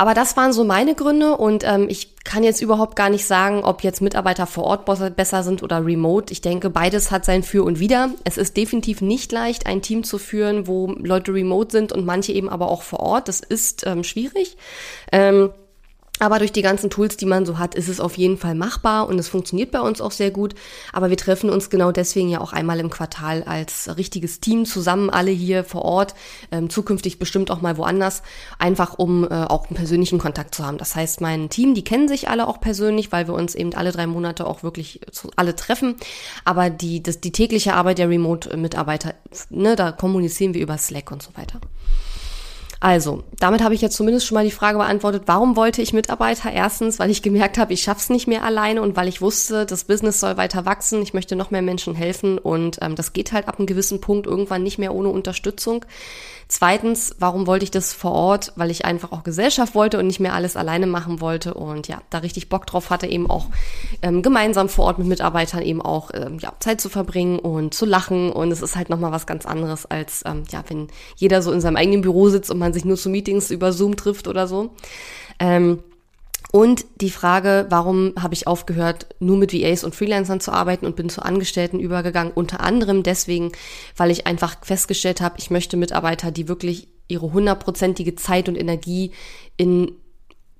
Aber 0.00 0.14
das 0.14 0.34
waren 0.34 0.54
so 0.54 0.64
meine 0.64 0.94
Gründe 0.94 1.36
und 1.36 1.62
ähm, 1.62 1.86
ich 1.90 2.16
kann 2.24 2.42
jetzt 2.42 2.62
überhaupt 2.62 2.96
gar 2.96 3.10
nicht 3.10 3.26
sagen, 3.26 3.64
ob 3.64 3.82
jetzt 3.82 4.00
Mitarbeiter 4.00 4.46
vor 4.46 4.64
Ort 4.64 4.86
besser 5.14 5.42
sind 5.42 5.62
oder 5.62 5.84
remote. 5.84 6.32
Ich 6.32 6.40
denke, 6.40 6.70
beides 6.70 7.10
hat 7.10 7.26
sein 7.26 7.42
Für 7.42 7.64
und 7.64 7.80
Wider. 7.80 8.08
Es 8.24 8.38
ist 8.38 8.56
definitiv 8.56 9.02
nicht 9.02 9.30
leicht, 9.30 9.66
ein 9.66 9.82
Team 9.82 10.02
zu 10.02 10.16
führen, 10.16 10.66
wo 10.66 10.86
Leute 10.98 11.34
remote 11.34 11.70
sind 11.70 11.92
und 11.92 12.06
manche 12.06 12.32
eben 12.32 12.48
aber 12.48 12.70
auch 12.70 12.80
vor 12.80 13.00
Ort. 13.00 13.28
Das 13.28 13.40
ist 13.40 13.86
ähm, 13.86 14.02
schwierig. 14.02 14.56
Ähm, 15.12 15.50
aber 16.20 16.38
durch 16.38 16.52
die 16.52 16.62
ganzen 16.62 16.90
Tools, 16.90 17.16
die 17.16 17.26
man 17.26 17.46
so 17.46 17.58
hat, 17.58 17.74
ist 17.74 17.88
es 17.88 17.98
auf 17.98 18.16
jeden 18.16 18.36
Fall 18.36 18.54
machbar 18.54 19.08
und 19.08 19.18
es 19.18 19.28
funktioniert 19.28 19.70
bei 19.70 19.80
uns 19.80 20.00
auch 20.00 20.12
sehr 20.12 20.30
gut. 20.30 20.54
Aber 20.92 21.10
wir 21.10 21.16
treffen 21.16 21.50
uns 21.50 21.70
genau 21.70 21.92
deswegen 21.92 22.28
ja 22.28 22.40
auch 22.40 22.52
einmal 22.52 22.78
im 22.78 22.90
Quartal 22.90 23.42
als 23.44 23.96
richtiges 23.96 24.40
Team 24.40 24.66
zusammen, 24.66 25.10
alle 25.10 25.30
hier 25.30 25.64
vor 25.64 25.82
Ort, 25.82 26.14
ähm, 26.52 26.68
zukünftig 26.70 27.18
bestimmt 27.18 27.50
auch 27.50 27.62
mal 27.62 27.78
woanders, 27.78 28.22
einfach 28.58 28.98
um 28.98 29.24
äh, 29.24 29.28
auch 29.28 29.68
einen 29.68 29.76
persönlichen 29.76 30.18
Kontakt 30.18 30.54
zu 30.54 30.64
haben. 30.64 30.78
Das 30.78 30.94
heißt, 30.94 31.22
mein 31.22 31.48
Team, 31.48 31.74
die 31.74 31.84
kennen 31.84 32.06
sich 32.06 32.28
alle 32.28 32.46
auch 32.46 32.60
persönlich, 32.60 33.12
weil 33.12 33.26
wir 33.26 33.34
uns 33.34 33.54
eben 33.54 33.74
alle 33.74 33.90
drei 33.90 34.06
Monate 34.06 34.46
auch 34.46 34.62
wirklich 34.62 35.00
zu, 35.10 35.30
alle 35.36 35.56
treffen. 35.56 35.96
Aber 36.44 36.68
die, 36.68 37.02
das, 37.02 37.20
die 37.20 37.32
tägliche 37.32 37.74
Arbeit 37.74 37.96
der 37.98 38.10
Remote-Mitarbeiter, 38.10 39.14
ne, 39.48 39.74
da 39.74 39.90
kommunizieren 39.90 40.52
wir 40.52 40.60
über 40.60 40.76
Slack 40.76 41.10
und 41.10 41.22
so 41.22 41.30
weiter. 41.34 41.60
Also, 42.82 43.24
damit 43.38 43.62
habe 43.62 43.74
ich 43.74 43.82
jetzt 43.82 43.96
zumindest 43.96 44.26
schon 44.26 44.36
mal 44.36 44.44
die 44.44 44.50
Frage 44.50 44.78
beantwortet, 44.78 45.24
warum 45.26 45.54
wollte 45.54 45.82
ich 45.82 45.92
Mitarbeiter? 45.92 46.50
Erstens, 46.50 46.98
weil 46.98 47.10
ich 47.10 47.20
gemerkt 47.20 47.58
habe, 47.58 47.74
ich 47.74 47.82
schaff's 47.82 48.08
nicht 48.08 48.26
mehr 48.26 48.42
alleine 48.42 48.80
und 48.80 48.96
weil 48.96 49.06
ich 49.06 49.20
wusste, 49.20 49.66
das 49.66 49.84
Business 49.84 50.18
soll 50.18 50.38
weiter 50.38 50.64
wachsen, 50.64 51.02
ich 51.02 51.12
möchte 51.12 51.36
noch 51.36 51.50
mehr 51.50 51.60
Menschen 51.60 51.94
helfen 51.94 52.38
und 52.38 52.78
ähm, 52.80 52.96
das 52.96 53.12
geht 53.12 53.32
halt 53.32 53.48
ab 53.48 53.58
einem 53.58 53.66
gewissen 53.66 54.00
Punkt 54.00 54.26
irgendwann 54.26 54.62
nicht 54.62 54.78
mehr 54.78 54.94
ohne 54.94 55.10
Unterstützung. 55.10 55.84
Zweitens, 56.52 57.14
warum 57.20 57.46
wollte 57.46 57.62
ich 57.62 57.70
das 57.70 57.92
vor 57.92 58.10
Ort? 58.10 58.52
Weil 58.56 58.72
ich 58.72 58.84
einfach 58.84 59.12
auch 59.12 59.22
Gesellschaft 59.22 59.76
wollte 59.76 60.00
und 60.00 60.08
nicht 60.08 60.18
mehr 60.18 60.34
alles 60.34 60.56
alleine 60.56 60.88
machen 60.88 61.20
wollte 61.20 61.54
und 61.54 61.86
ja, 61.86 62.02
da 62.10 62.18
richtig 62.18 62.48
Bock 62.48 62.66
drauf 62.66 62.90
hatte, 62.90 63.06
eben 63.06 63.30
auch 63.30 63.46
ähm, 64.02 64.20
gemeinsam 64.20 64.68
vor 64.68 64.86
Ort 64.86 64.98
mit 64.98 65.06
Mitarbeitern 65.06 65.62
eben 65.62 65.80
auch 65.80 66.10
ähm, 66.12 66.40
ja, 66.40 66.52
Zeit 66.58 66.80
zu 66.80 66.88
verbringen 66.88 67.38
und 67.38 67.72
zu 67.72 67.86
lachen 67.86 68.32
und 68.32 68.50
es 68.50 68.62
ist 68.62 68.74
halt 68.74 68.90
nochmal 68.90 69.12
was 69.12 69.28
ganz 69.28 69.46
anderes 69.46 69.86
als 69.86 70.24
ähm, 70.26 70.42
ja, 70.50 70.64
wenn 70.66 70.88
jeder 71.14 71.40
so 71.40 71.52
in 71.52 71.60
seinem 71.60 71.76
eigenen 71.76 72.00
Büro 72.00 72.30
sitzt 72.30 72.50
und 72.50 72.58
man 72.58 72.72
sich 72.72 72.84
nur 72.84 72.96
zu 72.96 73.10
Meetings 73.10 73.52
über 73.52 73.72
Zoom 73.72 73.94
trifft 73.94 74.26
oder 74.26 74.48
so. 74.48 74.70
Ähm, 75.38 75.78
und 76.52 76.84
die 77.00 77.10
Frage, 77.10 77.66
warum 77.68 78.14
habe 78.18 78.34
ich 78.34 78.46
aufgehört, 78.46 79.06
nur 79.20 79.36
mit 79.36 79.52
VAs 79.52 79.84
und 79.84 79.94
Freelancern 79.94 80.40
zu 80.40 80.52
arbeiten 80.52 80.84
und 80.84 80.96
bin 80.96 81.08
zu 81.08 81.22
Angestellten 81.22 81.78
übergegangen? 81.78 82.32
Unter 82.34 82.60
anderem 82.60 83.02
deswegen, 83.04 83.52
weil 83.96 84.10
ich 84.10 84.26
einfach 84.26 84.56
festgestellt 84.64 85.20
habe, 85.20 85.36
ich 85.38 85.50
möchte 85.50 85.76
Mitarbeiter, 85.76 86.32
die 86.32 86.48
wirklich 86.48 86.88
ihre 87.06 87.32
hundertprozentige 87.32 88.16
Zeit 88.16 88.48
und 88.48 88.56
Energie 88.56 89.12
in 89.56 89.92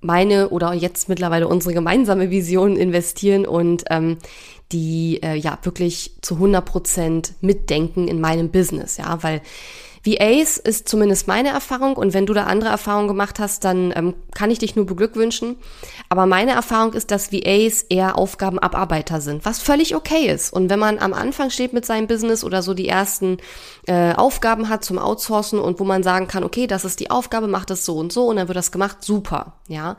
meine 0.00 0.48
oder 0.50 0.72
jetzt 0.72 1.08
mittlerweile 1.08 1.48
unsere 1.48 1.74
gemeinsame 1.74 2.30
Vision 2.30 2.76
investieren 2.76 3.44
und 3.44 3.84
ähm, 3.90 4.18
die 4.72 5.20
äh, 5.22 5.34
ja 5.34 5.58
wirklich 5.62 6.12
zu 6.22 6.34
100 6.34 6.64
Prozent 6.64 7.34
mitdenken 7.40 8.08
in 8.08 8.20
meinem 8.20 8.50
Business, 8.50 8.96
ja, 8.96 9.22
weil 9.22 9.42
VAs 10.04 10.56
ist 10.56 10.88
zumindest 10.88 11.28
meine 11.28 11.50
Erfahrung 11.50 11.94
und 11.96 12.14
wenn 12.14 12.24
du 12.24 12.32
da 12.32 12.44
andere 12.44 12.70
Erfahrungen 12.70 13.08
gemacht 13.08 13.38
hast, 13.38 13.64
dann 13.64 13.92
ähm, 13.94 14.14
kann 14.34 14.50
ich 14.50 14.58
dich 14.58 14.74
nur 14.74 14.86
beglückwünschen. 14.86 15.56
Aber 16.08 16.24
meine 16.24 16.52
Erfahrung 16.52 16.94
ist, 16.94 17.10
dass 17.10 17.32
VAs 17.32 17.82
eher 17.82 18.16
Aufgabenabarbeiter 18.16 19.20
sind, 19.20 19.44
was 19.44 19.60
völlig 19.60 19.94
okay 19.94 20.26
ist. 20.26 20.52
Und 20.52 20.70
wenn 20.70 20.78
man 20.78 20.98
am 20.98 21.12
Anfang 21.12 21.50
steht 21.50 21.74
mit 21.74 21.84
seinem 21.84 22.06
Business 22.06 22.44
oder 22.44 22.62
so 22.62 22.72
die 22.72 22.88
ersten 22.88 23.38
äh, 23.86 24.14
Aufgaben 24.14 24.70
hat 24.70 24.84
zum 24.84 24.98
Outsourcen 24.98 25.58
und 25.58 25.80
wo 25.80 25.84
man 25.84 26.02
sagen 26.02 26.28
kann, 26.28 26.44
okay, 26.44 26.66
das 26.66 26.86
ist 26.86 27.00
die 27.00 27.10
Aufgabe, 27.10 27.46
macht 27.46 27.68
das 27.68 27.84
so 27.84 27.96
und 27.96 28.10
so 28.10 28.26
und 28.26 28.36
dann 28.36 28.48
wird 28.48 28.56
das 28.56 28.72
gemacht, 28.72 28.98
super, 29.04 29.58
ja. 29.68 29.96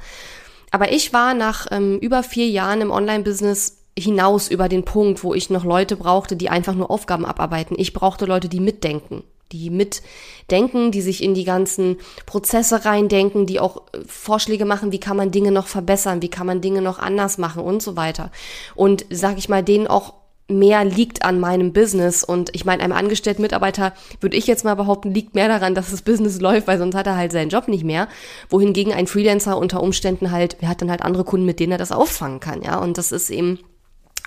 Aber 0.72 0.92
ich 0.92 1.14
war 1.14 1.36
nach 1.36 1.68
ähm, 1.70 2.00
über 2.00 2.24
vier 2.24 2.48
Jahren 2.48 2.82
im 2.82 2.92
Online-Business 2.92 3.78
hinaus 4.00 4.48
über 4.48 4.68
den 4.68 4.84
Punkt, 4.84 5.24
wo 5.24 5.36
ich 5.36 5.50
noch 5.50 5.66
Leute 5.66 5.96
brauchte, 5.96 6.36
die 6.38 6.50
einfach 6.50 6.74
nur 6.74 6.90
Aufgaben 6.90 7.26
abarbeiten. 7.26 7.76
Ich 7.78 7.94
brauchte 7.94 8.26
Leute, 8.26 8.48
die 8.48 8.62
mitdenken 8.62 9.24
die 9.52 9.70
mitdenken, 9.70 10.92
die 10.92 11.02
sich 11.02 11.24
in 11.24 11.34
die 11.34 11.44
ganzen 11.44 11.98
Prozesse 12.26 12.86
reindenken, 12.86 13.46
die 13.46 13.60
auch 13.60 13.84
äh, 13.94 14.00
Vorschläge 14.06 14.66
machen, 14.66 14.92
wie 14.92 15.00
kann 15.00 15.18
man 15.18 15.32
Dinge 15.32 15.52
noch 15.52 15.68
verbessern, 15.68 16.22
wie 16.22 16.30
kann 16.30 16.48
man 16.48 16.62
Dinge 16.62 16.82
noch 16.82 17.00
anders 17.00 17.38
machen 17.38 17.64
und 17.64 17.82
so 17.82 17.96
weiter. 17.96 18.32
Und 18.76 19.06
sag 19.10 19.38
ich 19.38 19.50
mal, 19.50 19.64
denen 19.64 19.88
auch 19.88 20.14
mehr 20.52 20.84
liegt 20.84 21.24
an 21.24 21.40
meinem 21.40 21.74
Business. 21.74 22.24
Und 22.24 22.54
ich 22.54 22.66
meine, 22.66 22.84
einem 22.84 22.94
angestellten 22.94 23.42
Mitarbeiter 23.42 23.94
würde 24.20 24.38
ich 24.38 24.48
jetzt 24.48 24.66
mal 24.66 24.76
behaupten, 24.76 25.14
liegt 25.14 25.34
mehr 25.34 25.48
daran, 25.48 25.76
dass 25.76 25.92
das 25.92 26.02
Business 26.02 26.40
läuft, 26.42 26.68
weil 26.68 26.78
sonst 26.78 26.96
hat 26.96 27.08
er 27.08 27.16
halt 27.16 27.32
seinen 27.32 27.50
Job 27.50 27.68
nicht 27.68 27.84
mehr. 27.84 28.08
Wohingegen 28.50 28.94
ein 28.94 29.08
Freelancer 29.08 29.58
unter 29.58 29.82
Umständen 29.82 30.32
halt, 30.32 30.58
er 30.62 30.70
hat 30.70 30.82
dann 30.82 30.92
halt 30.92 31.02
andere 31.02 31.24
Kunden, 31.24 31.46
mit 31.46 31.60
denen 31.60 31.72
er 31.72 31.78
das 31.78 31.92
auffangen 31.92 32.40
kann, 32.40 32.62
ja. 32.62 32.78
Und 32.80 32.98
das 32.98 33.12
ist 33.12 33.30
eben 33.30 33.60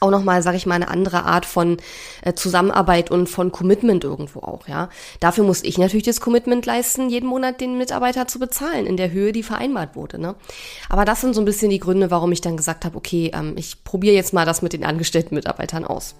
auch 0.00 0.10
nochmal, 0.10 0.42
sage 0.42 0.56
ich 0.56 0.66
mal, 0.66 0.74
eine 0.74 0.88
andere 0.88 1.24
Art 1.24 1.46
von 1.46 1.78
äh, 2.22 2.34
Zusammenarbeit 2.34 3.10
und 3.10 3.28
von 3.28 3.52
Commitment 3.52 4.04
irgendwo 4.04 4.40
auch, 4.40 4.68
ja. 4.68 4.88
Dafür 5.20 5.44
muss 5.44 5.62
ich 5.62 5.78
natürlich 5.78 6.04
das 6.04 6.20
Commitment 6.20 6.66
leisten, 6.66 7.08
jeden 7.08 7.28
Monat 7.28 7.60
den 7.60 7.78
Mitarbeiter 7.78 8.26
zu 8.26 8.38
bezahlen, 8.38 8.86
in 8.86 8.96
der 8.96 9.10
Höhe, 9.10 9.32
die 9.32 9.42
vereinbart 9.42 9.96
wurde, 9.96 10.18
ne. 10.18 10.34
Aber 10.88 11.04
das 11.04 11.20
sind 11.20 11.34
so 11.34 11.40
ein 11.40 11.46
bisschen 11.46 11.70
die 11.70 11.80
Gründe, 11.80 12.10
warum 12.10 12.32
ich 12.32 12.40
dann 12.40 12.56
gesagt 12.56 12.84
habe, 12.84 12.96
okay, 12.96 13.30
ähm, 13.34 13.54
ich 13.56 13.84
probiere 13.84 14.14
jetzt 14.14 14.32
mal 14.32 14.46
das 14.46 14.62
mit 14.62 14.72
den 14.72 14.84
angestellten 14.84 15.34
Mitarbeitern 15.34 15.84
aus. 15.84 16.14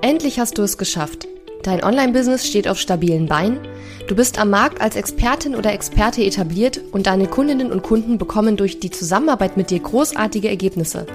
Endlich 0.00 0.38
hast 0.38 0.58
du 0.58 0.62
es 0.62 0.78
geschafft. 0.78 1.26
Dein 1.68 1.84
Online-Business 1.84 2.46
steht 2.46 2.66
auf 2.66 2.78
stabilen 2.78 3.26
Beinen 3.26 3.58
Du 4.06 4.16
bist 4.16 4.38
am 4.38 4.48
Markt 4.48 4.80
als 4.80 4.96
Expertin 4.96 5.54
oder 5.54 5.74
Experte 5.74 6.24
etabliert 6.24 6.80
und 6.92 7.06
deine 7.06 7.26
Kundinnen 7.26 7.70
und 7.70 7.82
Kunden 7.82 8.16
bekommen 8.16 8.56
durch 8.56 8.80
die 8.80 8.90
Zusammenarbeit 8.90 9.58
mit 9.58 9.68
dir 9.68 9.80
großartige 9.80 10.48
Ergebnisse. 10.48 11.06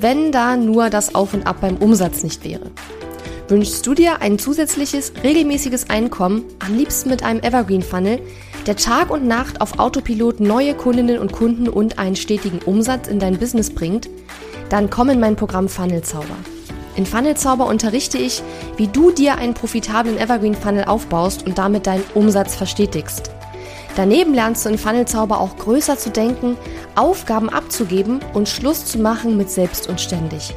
Wenn 0.00 0.32
da 0.32 0.56
nur 0.56 0.90
das 0.90 1.14
Auf 1.14 1.32
und 1.32 1.46
Ab 1.46 1.58
beim 1.60 1.76
Umsatz 1.76 2.24
nicht 2.24 2.42
wäre. 2.42 2.72
Wünschst 3.46 3.86
du 3.86 3.94
dir 3.94 4.20
ein 4.20 4.40
zusätzliches, 4.40 5.12
regelmäßiges 5.22 5.90
Einkommen, 5.90 6.42
am 6.58 6.76
liebsten 6.76 7.08
mit 7.08 7.22
einem 7.22 7.38
Evergreen 7.38 7.82
Funnel, 7.82 8.18
der 8.66 8.74
Tag 8.74 9.10
und 9.10 9.28
Nacht 9.28 9.60
auf 9.60 9.78
Autopilot 9.78 10.40
neue 10.40 10.74
Kundinnen 10.74 11.20
und 11.20 11.30
Kunden 11.30 11.68
und 11.68 12.00
einen 12.00 12.16
stetigen 12.16 12.58
Umsatz 12.66 13.06
in 13.06 13.20
dein 13.20 13.38
Business 13.38 13.72
bringt? 13.72 14.10
Dann 14.70 14.90
komm 14.90 15.10
in 15.10 15.20
mein 15.20 15.36
Programm 15.36 15.68
Funnel 15.68 16.02
Zauber. 16.02 16.36
In 16.98 17.06
Funnelzauber 17.06 17.66
unterrichte 17.66 18.18
ich, 18.18 18.42
wie 18.76 18.88
du 18.88 19.12
dir 19.12 19.36
einen 19.36 19.54
profitablen 19.54 20.18
Evergreen 20.18 20.56
Funnel 20.56 20.82
aufbaust 20.86 21.46
und 21.46 21.56
damit 21.56 21.86
deinen 21.86 22.02
Umsatz 22.12 22.56
verstetigst. 22.56 23.30
Daneben 23.94 24.34
lernst 24.34 24.64
du 24.64 24.70
in 24.70 24.78
Funnelzauber 24.78 25.40
auch 25.40 25.56
größer 25.58 25.96
zu 25.96 26.10
denken, 26.10 26.56
Aufgaben 26.96 27.50
abzugeben 27.50 28.18
und 28.34 28.48
Schluss 28.48 28.84
zu 28.84 28.98
machen 28.98 29.36
mit 29.36 29.48
selbst 29.48 29.88
und 29.88 30.00
ständig. 30.00 30.56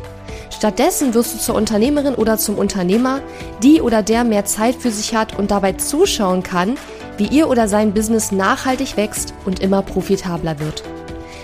Stattdessen 0.50 1.14
wirst 1.14 1.36
du 1.36 1.38
zur 1.38 1.54
Unternehmerin 1.54 2.16
oder 2.16 2.40
zum 2.40 2.58
Unternehmer, 2.58 3.22
die 3.62 3.80
oder 3.80 4.02
der 4.02 4.24
mehr 4.24 4.44
Zeit 4.44 4.74
für 4.74 4.90
sich 4.90 5.14
hat 5.14 5.38
und 5.38 5.52
dabei 5.52 5.74
zuschauen 5.74 6.42
kann, 6.42 6.76
wie 7.18 7.28
ihr 7.28 7.50
oder 7.50 7.68
sein 7.68 7.94
Business 7.94 8.32
nachhaltig 8.32 8.98
wächst 8.98 9.36
und 9.46 9.60
immer 9.60 9.84
profitabler 9.84 10.60
wird. 10.60 10.82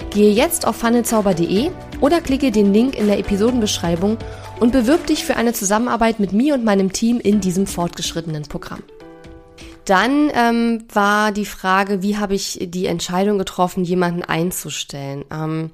Gehe 0.09 0.31
jetzt 0.31 0.65
auf 0.65 0.77
funnelzauber.de 0.77 1.69
oder 2.01 2.21
klicke 2.21 2.51
den 2.51 2.73
Link 2.73 2.97
in 2.97 3.07
der 3.07 3.19
Episodenbeschreibung 3.19 4.17
und 4.59 4.71
bewirb 4.71 5.05
dich 5.07 5.25
für 5.25 5.35
eine 5.35 5.53
Zusammenarbeit 5.53 6.19
mit 6.19 6.33
mir 6.33 6.53
und 6.53 6.63
meinem 6.63 6.93
Team 6.93 7.19
in 7.19 7.41
diesem 7.41 7.67
fortgeschrittenen 7.67 8.43
Programm. 8.43 8.83
Dann 9.85 10.29
ähm, 10.33 10.83
war 10.91 11.31
die 11.31 11.45
Frage, 11.45 12.01
wie 12.01 12.17
habe 12.17 12.35
ich 12.35 12.59
die 12.61 12.87
Entscheidung 12.87 13.37
getroffen, 13.37 13.85
jemanden 13.85 14.21
einzustellen? 14.21 15.23
Ähm, 15.31 15.71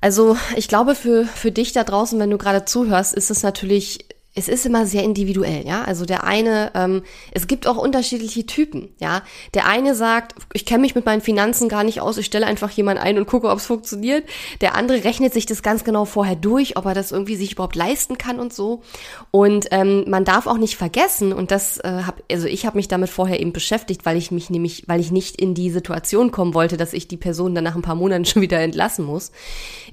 also 0.00 0.36
ich 0.56 0.68
glaube, 0.68 0.94
für, 0.94 1.24
für 1.24 1.52
dich 1.52 1.72
da 1.72 1.84
draußen, 1.84 2.18
wenn 2.18 2.30
du 2.30 2.38
gerade 2.38 2.64
zuhörst, 2.64 3.14
ist 3.14 3.30
es 3.30 3.42
natürlich 3.42 4.06
es 4.36 4.48
ist 4.48 4.66
immer 4.66 4.84
sehr 4.84 5.02
individuell, 5.02 5.66
ja. 5.66 5.82
Also 5.84 6.04
der 6.04 6.24
eine, 6.24 6.70
ähm, 6.74 7.02
es 7.32 7.46
gibt 7.46 7.66
auch 7.66 7.78
unterschiedliche 7.78 8.44
Typen, 8.44 8.90
ja. 9.00 9.22
Der 9.54 9.66
eine 9.66 9.94
sagt, 9.94 10.34
ich 10.52 10.66
kenne 10.66 10.82
mich 10.82 10.94
mit 10.94 11.06
meinen 11.06 11.22
Finanzen 11.22 11.70
gar 11.70 11.84
nicht 11.84 12.02
aus, 12.02 12.18
ich 12.18 12.26
stelle 12.26 12.46
einfach 12.46 12.70
jemanden 12.70 13.02
ein 13.02 13.16
und 13.16 13.26
gucke, 13.26 13.48
ob 13.48 13.58
es 13.58 13.66
funktioniert. 13.66 14.24
Der 14.60 14.74
andere 14.74 15.04
rechnet 15.04 15.32
sich 15.32 15.46
das 15.46 15.62
ganz 15.62 15.84
genau 15.84 16.04
vorher 16.04 16.36
durch, 16.36 16.76
ob 16.76 16.84
er 16.84 16.92
das 16.92 17.12
irgendwie 17.12 17.34
sich 17.34 17.52
überhaupt 17.52 17.76
leisten 17.76 18.18
kann 18.18 18.38
und 18.38 18.52
so. 18.52 18.82
Und 19.30 19.68
ähm, 19.70 20.04
man 20.06 20.26
darf 20.26 20.46
auch 20.46 20.58
nicht 20.58 20.76
vergessen, 20.76 21.32
und 21.32 21.50
das 21.50 21.78
äh, 21.78 22.02
hab, 22.06 22.22
also 22.30 22.46
ich 22.46 22.66
habe 22.66 22.76
mich 22.76 22.88
damit 22.88 23.08
vorher 23.08 23.40
eben 23.40 23.52
beschäftigt, 23.52 24.04
weil 24.04 24.18
ich 24.18 24.30
mich 24.30 24.50
nämlich, 24.50 24.84
weil 24.86 25.00
ich 25.00 25.10
nicht 25.10 25.40
in 25.40 25.54
die 25.54 25.70
Situation 25.70 26.30
kommen 26.30 26.52
wollte, 26.52 26.76
dass 26.76 26.92
ich 26.92 27.08
die 27.08 27.16
Person 27.16 27.54
dann 27.54 27.64
nach 27.64 27.74
ein 27.74 27.82
paar 27.82 27.94
Monaten 27.94 28.24
schon 28.26 28.42
wieder 28.42 28.60
entlassen 28.60 29.06
muss. 29.06 29.32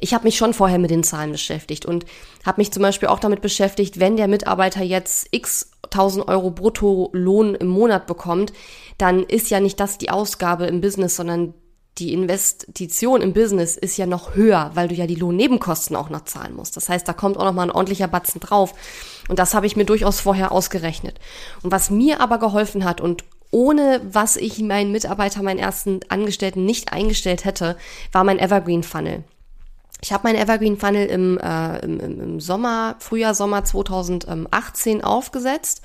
Ich 0.01 0.13
habe 0.13 0.25
mich 0.25 0.35
schon 0.35 0.53
vorher 0.53 0.79
mit 0.79 0.91
den 0.91 1.03
Zahlen 1.03 1.31
beschäftigt 1.31 1.85
und 1.85 2.05
habe 2.45 2.59
mich 2.59 2.71
zum 2.71 2.83
Beispiel 2.83 3.07
auch 3.07 3.19
damit 3.19 3.41
beschäftigt, 3.41 4.01
wenn 4.01 4.17
der 4.17 4.27
Mitarbeiter 4.33 4.83
jetzt 4.83 5.27
x 5.31 5.71
1000 5.83 6.27
Euro 6.27 6.49
Bruttolohn 6.49 7.53
im 7.53 7.67
Monat 7.67 8.07
bekommt, 8.07 8.51
dann 8.97 9.23
ist 9.23 9.51
ja 9.51 9.59
nicht 9.59 9.79
das 9.79 9.99
die 9.99 10.09
Ausgabe 10.09 10.65
im 10.65 10.81
Business, 10.81 11.15
sondern 11.15 11.53
die 11.99 12.13
Investition 12.13 13.21
im 13.21 13.33
Business 13.33 13.77
ist 13.77 13.97
ja 13.97 14.07
noch 14.07 14.33
höher, 14.33 14.71
weil 14.73 14.87
du 14.87 14.95
ja 14.95 15.05
die 15.05 15.13
Lohnnebenkosten 15.13 15.95
auch 15.95 16.09
noch 16.09 16.23
zahlen 16.23 16.55
musst. 16.55 16.75
Das 16.75 16.89
heißt, 16.89 17.07
da 17.07 17.13
kommt 17.13 17.37
auch 17.37 17.45
noch 17.45 17.53
mal 17.53 17.63
ein 17.63 17.71
ordentlicher 17.71 18.07
Batzen 18.07 18.41
drauf. 18.41 18.73
Und 19.29 19.37
das 19.37 19.53
habe 19.53 19.67
ich 19.67 19.75
mir 19.75 19.85
durchaus 19.85 20.19
vorher 20.19 20.51
ausgerechnet. 20.51 21.19
Und 21.61 21.71
was 21.71 21.91
mir 21.91 22.19
aber 22.19 22.39
geholfen 22.39 22.83
hat 22.83 22.99
und 22.99 23.23
ohne 23.51 24.01
was 24.03 24.35
ich 24.35 24.59
meinen 24.59 24.91
Mitarbeiter, 24.91 25.43
meinen 25.43 25.59
ersten 25.59 25.99
Angestellten 26.09 26.65
nicht 26.65 26.91
eingestellt 26.91 27.45
hätte, 27.45 27.77
war 28.11 28.23
mein 28.23 28.39
Evergreen 28.39 28.81
Funnel. 28.81 29.23
Ich 30.03 30.12
habe 30.12 30.27
meinen 30.27 30.36
Evergreen 30.36 30.77
Funnel 30.77 31.05
im, 31.05 31.38
äh, 31.38 31.79
im, 31.79 32.00
im 32.01 32.39
Sommer, 32.41 32.98
Frühjahr, 33.00 33.33
Sommer 33.33 33.63
2018 33.63 35.01
aufgesetzt 35.01 35.81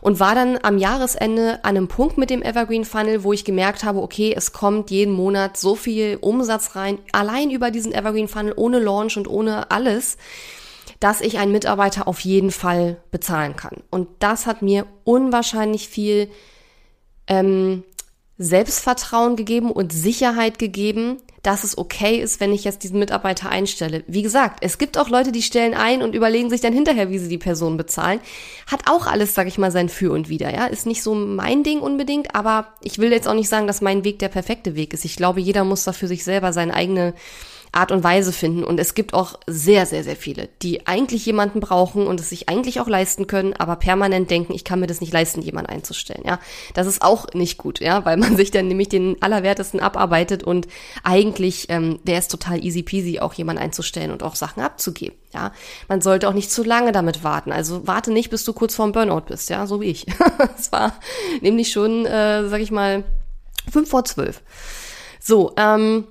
und 0.00 0.18
war 0.20 0.34
dann 0.34 0.58
am 0.62 0.78
Jahresende 0.78 1.62
an 1.64 1.76
einem 1.76 1.86
Punkt 1.86 2.16
mit 2.16 2.30
dem 2.30 2.42
Evergreen 2.42 2.86
Funnel, 2.86 3.24
wo 3.24 3.34
ich 3.34 3.44
gemerkt 3.44 3.84
habe, 3.84 4.00
okay, 4.00 4.32
es 4.34 4.52
kommt 4.52 4.90
jeden 4.90 5.12
Monat 5.12 5.58
so 5.58 5.74
viel 5.74 6.16
Umsatz 6.18 6.76
rein, 6.76 6.98
allein 7.12 7.50
über 7.50 7.70
diesen 7.70 7.92
Evergreen 7.92 8.26
Funnel, 8.26 8.54
ohne 8.56 8.78
Launch 8.78 9.18
und 9.18 9.28
ohne 9.28 9.70
alles, 9.70 10.16
dass 10.98 11.20
ich 11.20 11.38
einen 11.38 11.52
Mitarbeiter 11.52 12.08
auf 12.08 12.20
jeden 12.20 12.50
Fall 12.50 12.96
bezahlen 13.10 13.54
kann. 13.54 13.82
Und 13.90 14.08
das 14.20 14.46
hat 14.46 14.62
mir 14.62 14.86
unwahrscheinlich 15.04 15.90
viel 15.90 16.30
ähm, 17.26 17.84
Selbstvertrauen 18.38 19.36
gegeben 19.36 19.70
und 19.70 19.92
Sicherheit 19.92 20.58
gegeben, 20.58 21.18
dass 21.48 21.64
es 21.64 21.78
okay 21.78 22.20
ist, 22.20 22.40
wenn 22.40 22.52
ich 22.52 22.64
jetzt 22.64 22.82
diesen 22.82 22.98
Mitarbeiter 22.98 23.48
einstelle. 23.48 24.04
Wie 24.06 24.20
gesagt, 24.20 24.58
es 24.60 24.76
gibt 24.76 24.98
auch 24.98 25.08
Leute, 25.08 25.32
die 25.32 25.40
stellen 25.40 25.72
ein 25.72 26.02
und 26.02 26.14
überlegen 26.14 26.50
sich 26.50 26.60
dann 26.60 26.74
hinterher, 26.74 27.08
wie 27.08 27.18
sie 27.18 27.30
die 27.30 27.38
Person 27.38 27.78
bezahlen. 27.78 28.20
Hat 28.66 28.82
auch 28.84 29.06
alles, 29.06 29.34
sag 29.34 29.46
ich 29.46 29.56
mal, 29.56 29.70
sein 29.70 29.88
Für 29.88 30.12
und 30.12 30.28
Wider, 30.28 30.52
ja. 30.52 30.66
Ist 30.66 30.84
nicht 30.84 31.02
so 31.02 31.14
mein 31.14 31.62
Ding 31.62 31.80
unbedingt, 31.80 32.34
aber 32.34 32.66
ich 32.82 32.98
will 32.98 33.10
jetzt 33.12 33.26
auch 33.26 33.32
nicht 33.32 33.48
sagen, 33.48 33.66
dass 33.66 33.80
mein 33.80 34.04
Weg 34.04 34.18
der 34.18 34.28
perfekte 34.28 34.76
Weg 34.76 34.92
ist. 34.92 35.06
Ich 35.06 35.16
glaube, 35.16 35.40
jeder 35.40 35.64
muss 35.64 35.84
da 35.84 35.94
für 35.94 36.06
sich 36.06 36.22
selber 36.22 36.52
seine 36.52 36.74
eigene 36.74 37.14
Art 37.72 37.92
und 37.92 38.04
Weise 38.04 38.32
finden. 38.32 38.64
Und 38.64 38.80
es 38.80 38.94
gibt 38.94 39.14
auch 39.14 39.38
sehr, 39.46 39.86
sehr, 39.86 40.04
sehr 40.04 40.16
viele, 40.16 40.48
die 40.62 40.86
eigentlich 40.86 41.26
jemanden 41.26 41.60
brauchen 41.60 42.06
und 42.06 42.20
es 42.20 42.30
sich 42.30 42.48
eigentlich 42.48 42.80
auch 42.80 42.88
leisten 42.88 43.26
können, 43.26 43.54
aber 43.54 43.76
permanent 43.76 44.30
denken, 44.30 44.54
ich 44.54 44.64
kann 44.64 44.80
mir 44.80 44.86
das 44.86 45.00
nicht 45.00 45.12
leisten, 45.12 45.42
jemanden 45.42 45.70
einzustellen. 45.70 46.22
Ja, 46.24 46.40
das 46.74 46.86
ist 46.86 47.02
auch 47.02 47.26
nicht 47.34 47.58
gut, 47.58 47.80
ja, 47.80 48.04
weil 48.04 48.16
man 48.16 48.36
sich 48.38 48.50
dann 48.50 48.68
nämlich 48.68 48.88
den 48.88 49.20
Allerwertesten 49.20 49.80
abarbeitet 49.80 50.42
und 50.42 50.68
eigentlich 51.02 51.66
ähm, 51.68 52.00
wäre 52.04 52.18
es 52.18 52.28
total 52.28 52.64
easy 52.64 52.82
peasy, 52.82 53.20
auch 53.20 53.34
jemanden 53.34 53.62
einzustellen 53.62 54.10
und 54.10 54.22
auch 54.22 54.34
Sachen 54.34 54.62
abzugeben. 54.62 55.16
Ja, 55.34 55.52
man 55.88 56.00
sollte 56.00 56.26
auch 56.28 56.32
nicht 56.32 56.50
zu 56.50 56.64
lange 56.64 56.90
damit 56.90 57.22
warten. 57.22 57.52
Also 57.52 57.86
warte 57.86 58.10
nicht, 58.12 58.30
bis 58.30 58.44
du 58.44 58.54
kurz 58.54 58.74
vorm 58.74 58.92
Burnout 58.92 59.26
bist, 59.28 59.50
ja, 59.50 59.66
so 59.66 59.80
wie 59.80 59.86
ich. 59.90 60.06
Es 60.58 60.72
war 60.72 60.94
nämlich 61.40 61.70
schon, 61.70 62.06
äh, 62.06 62.48
sag 62.48 62.60
ich 62.60 62.70
mal, 62.70 63.04
fünf 63.70 63.90
vor 63.90 64.04
zwölf. 64.04 64.42
So, 65.20 65.52
ähm, 65.56 66.06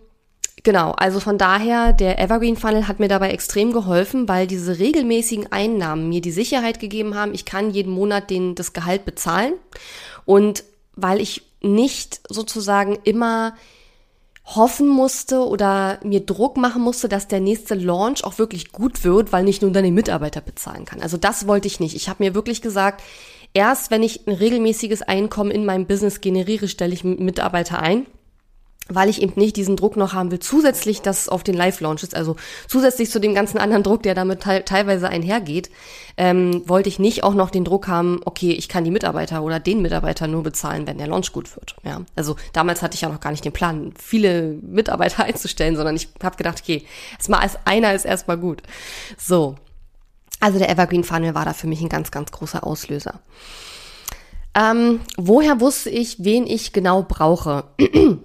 Genau, 0.67 0.91
also 0.91 1.21
von 1.21 1.37
daher, 1.37 1.93
der 1.93 2.19
Evergreen 2.19 2.57
Funnel 2.57 2.89
hat 2.89 2.99
mir 2.99 3.07
dabei 3.07 3.29
extrem 3.29 3.71
geholfen, 3.71 4.27
weil 4.27 4.47
diese 4.47 4.79
regelmäßigen 4.79 5.49
Einnahmen 5.49 6.09
mir 6.09 6.19
die 6.19 6.31
Sicherheit 6.31 6.81
gegeben 6.81 7.15
haben, 7.15 7.33
ich 7.33 7.45
kann 7.45 7.71
jeden 7.71 7.93
Monat 7.93 8.29
den, 8.29 8.53
das 8.53 8.73
Gehalt 8.73 9.05
bezahlen 9.05 9.53
und 10.25 10.65
weil 10.93 11.21
ich 11.21 11.43
nicht 11.61 12.19
sozusagen 12.27 12.97
immer 13.05 13.55
hoffen 14.43 14.89
musste 14.89 15.47
oder 15.47 16.01
mir 16.03 16.25
Druck 16.25 16.57
machen 16.57 16.81
musste, 16.81 17.07
dass 17.07 17.29
der 17.29 17.39
nächste 17.39 17.73
Launch 17.73 18.25
auch 18.25 18.37
wirklich 18.37 18.73
gut 18.73 19.05
wird, 19.05 19.31
weil 19.31 19.45
nicht 19.45 19.61
nur 19.61 19.71
dann 19.71 19.85
die 19.85 19.91
Mitarbeiter 19.91 20.41
bezahlen 20.41 20.83
kann. 20.83 21.01
Also 21.01 21.15
das 21.15 21.47
wollte 21.47 21.67
ich 21.67 21.79
nicht. 21.79 21.95
Ich 21.95 22.09
habe 22.09 22.21
mir 22.21 22.35
wirklich 22.35 22.61
gesagt, 22.61 23.01
erst 23.53 23.89
wenn 23.89 24.03
ich 24.03 24.27
ein 24.27 24.33
regelmäßiges 24.33 25.01
Einkommen 25.01 25.49
in 25.49 25.63
meinem 25.63 25.85
Business 25.85 26.19
generiere, 26.19 26.67
stelle 26.67 26.93
ich 26.93 27.05
Mitarbeiter 27.05 27.79
ein 27.81 28.05
weil 28.89 29.09
ich 29.09 29.21
eben 29.21 29.33
nicht 29.35 29.55
diesen 29.55 29.75
Druck 29.75 29.97
noch 29.97 30.13
haben 30.13 30.31
will, 30.31 30.39
zusätzlich 30.39 31.01
das 31.01 31.29
auf 31.29 31.43
den 31.43 31.55
Live-Launches, 31.55 32.13
also 32.13 32.35
zusätzlich 32.67 33.11
zu 33.11 33.19
dem 33.19 33.33
ganzen 33.33 33.57
anderen 33.57 33.83
Druck, 33.83 34.03
der 34.03 34.15
damit 34.15 34.41
te 34.41 34.63
teilweise 34.65 35.09
einhergeht, 35.09 35.69
ähm, 36.17 36.63
wollte 36.65 36.89
ich 36.89 36.99
nicht 36.99 37.23
auch 37.23 37.33
noch 37.33 37.49
den 37.49 37.63
Druck 37.63 37.87
haben, 37.87 38.21
okay, 38.25 38.51
ich 38.51 38.69
kann 38.69 38.83
die 38.83 38.91
Mitarbeiter 38.91 39.43
oder 39.43 39.59
den 39.59 39.81
Mitarbeiter 39.81 40.27
nur 40.27 40.43
bezahlen, 40.43 40.87
wenn 40.87 40.97
der 40.97 41.07
Launch 41.07 41.31
gut 41.31 41.55
wird. 41.55 41.75
Ja, 41.83 42.01
also 42.15 42.35
damals 42.53 42.81
hatte 42.81 42.95
ich 42.95 43.01
ja 43.01 43.09
noch 43.09 43.19
gar 43.19 43.31
nicht 43.31 43.45
den 43.45 43.53
Plan, 43.53 43.93
viele 43.97 44.57
Mitarbeiter 44.61 45.23
einzustellen, 45.25 45.75
sondern 45.75 45.95
ich 45.95 46.09
habe 46.23 46.37
gedacht, 46.37 46.61
okay, 46.63 46.85
erstmal 47.17 47.41
als 47.41 47.57
einer 47.65 47.93
ist 47.93 48.05
erstmal 48.05 48.37
gut. 48.37 48.61
So, 49.17 49.55
also 50.39 50.59
der 50.59 50.69
Evergreen 50.69 51.03
Funnel 51.03 51.35
war 51.35 51.45
da 51.45 51.53
für 51.53 51.67
mich 51.67 51.81
ein 51.81 51.89
ganz, 51.89 52.11
ganz 52.11 52.31
großer 52.31 52.65
Auslöser. 52.65 53.19
Ähm, 54.55 55.01
woher 55.17 55.59
wusste 55.59 55.89
ich, 55.89 56.23
wen 56.23 56.47
ich 56.47 56.73
genau 56.73 57.03
brauche? 57.03 57.65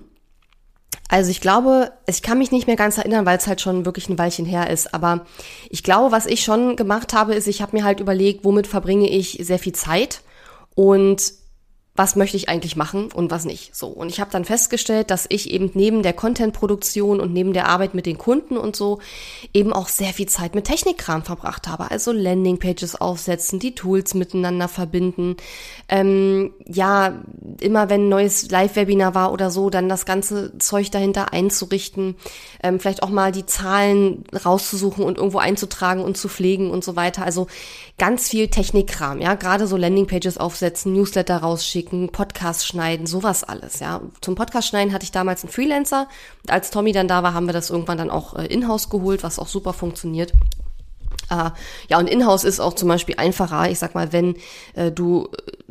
Also 1.12 1.30
ich 1.30 1.42
glaube, 1.42 1.92
ich 2.06 2.22
kann 2.22 2.38
mich 2.38 2.52
nicht 2.52 2.66
mehr 2.66 2.76
ganz 2.76 2.96
erinnern, 2.96 3.26
weil 3.26 3.36
es 3.36 3.46
halt 3.46 3.60
schon 3.60 3.84
wirklich 3.84 4.08
ein 4.08 4.16
Weilchen 4.16 4.46
her 4.46 4.70
ist. 4.70 4.94
Aber 4.94 5.26
ich 5.68 5.82
glaube, 5.82 6.10
was 6.10 6.24
ich 6.24 6.42
schon 6.42 6.74
gemacht 6.74 7.12
habe, 7.12 7.34
ist, 7.34 7.46
ich 7.48 7.60
habe 7.60 7.76
mir 7.76 7.84
halt 7.84 8.00
überlegt, 8.00 8.46
womit 8.46 8.66
verbringe 8.66 9.10
ich 9.10 9.38
sehr 9.42 9.58
viel 9.58 9.74
Zeit 9.74 10.22
und 10.74 11.34
was 11.94 12.16
möchte 12.16 12.38
ich 12.38 12.48
eigentlich 12.48 12.74
machen 12.74 13.12
und 13.12 13.30
was 13.30 13.44
nicht. 13.44 13.76
So. 13.76 13.88
Und 13.88 14.08
ich 14.08 14.18
habe 14.18 14.30
dann 14.30 14.46
festgestellt, 14.46 15.10
dass 15.10 15.26
ich 15.28 15.50
eben 15.50 15.70
neben 15.74 16.02
der 16.02 16.14
Content-Produktion 16.14 17.20
und 17.20 17.34
neben 17.34 17.52
der 17.52 17.68
Arbeit 17.68 17.92
mit 17.92 18.06
den 18.06 18.16
Kunden 18.16 18.56
und 18.56 18.74
so 18.76 19.00
eben 19.52 19.74
auch 19.74 19.88
sehr 19.88 20.14
viel 20.14 20.26
Zeit 20.26 20.54
mit 20.54 20.64
Technikkram 20.64 21.22
verbracht 21.22 21.68
habe. 21.68 21.90
Also 21.90 22.12
Landingpages 22.12 22.98
aufsetzen, 22.98 23.58
die 23.58 23.74
Tools 23.74 24.14
miteinander 24.14 24.68
verbinden. 24.68 25.36
Ähm, 25.90 26.54
ja, 26.66 27.22
immer 27.60 27.90
wenn 27.90 28.06
ein 28.06 28.08
neues 28.08 28.50
Live-Webinar 28.50 29.14
war 29.14 29.30
oder 29.30 29.50
so, 29.50 29.68
dann 29.68 29.90
das 29.90 30.06
ganze 30.06 30.56
Zeug 30.56 30.90
dahinter 30.92 31.34
einzurichten. 31.34 32.16
Ähm, 32.62 32.80
vielleicht 32.80 33.02
auch 33.02 33.10
mal 33.10 33.32
die 33.32 33.44
Zahlen 33.44 34.24
rauszusuchen 34.32 35.04
und 35.04 35.18
irgendwo 35.18 35.38
einzutragen 35.38 36.02
und 36.02 36.16
zu 36.16 36.30
pflegen 36.30 36.70
und 36.70 36.84
so 36.84 36.96
weiter. 36.96 37.22
Also 37.22 37.48
ganz 37.98 38.30
viel 38.30 38.48
Technikkram, 38.48 39.20
ja. 39.20 39.34
Gerade 39.34 39.66
so 39.66 39.76
Landingpages 39.76 40.38
aufsetzen, 40.38 40.94
Newsletter 40.94 41.36
rausschicken 41.36 41.81
schicken, 41.82 42.10
Podcast 42.10 42.66
schneiden, 42.66 43.06
sowas 43.06 43.42
alles, 43.44 43.80
ja. 43.80 44.00
Zum 44.20 44.34
Podcast 44.34 44.68
schneiden 44.68 44.92
hatte 44.92 45.04
ich 45.04 45.12
damals 45.12 45.42
einen 45.42 45.52
Freelancer. 45.52 46.08
Als 46.48 46.70
Tommy 46.70 46.92
dann 46.92 47.08
da 47.08 47.22
war, 47.22 47.34
haben 47.34 47.46
wir 47.46 47.52
das 47.52 47.70
irgendwann 47.70 47.98
dann 47.98 48.10
auch 48.10 48.34
äh, 48.36 48.46
in-house 48.46 48.88
geholt, 48.88 49.22
was 49.22 49.38
auch 49.38 49.48
super 49.48 49.72
funktioniert. 49.72 50.32
Äh, 51.30 51.50
ja, 51.88 51.98
und 51.98 52.08
in-house 52.08 52.44
ist 52.44 52.60
auch 52.60 52.74
zum 52.74 52.88
Beispiel 52.88 53.16
einfacher. 53.18 53.68
Ich 53.70 53.80
sag 53.80 53.94
mal, 53.94 54.12
wenn 54.12 54.36
äh, 54.74 54.92
du 54.92 55.28
äh, 55.32 55.61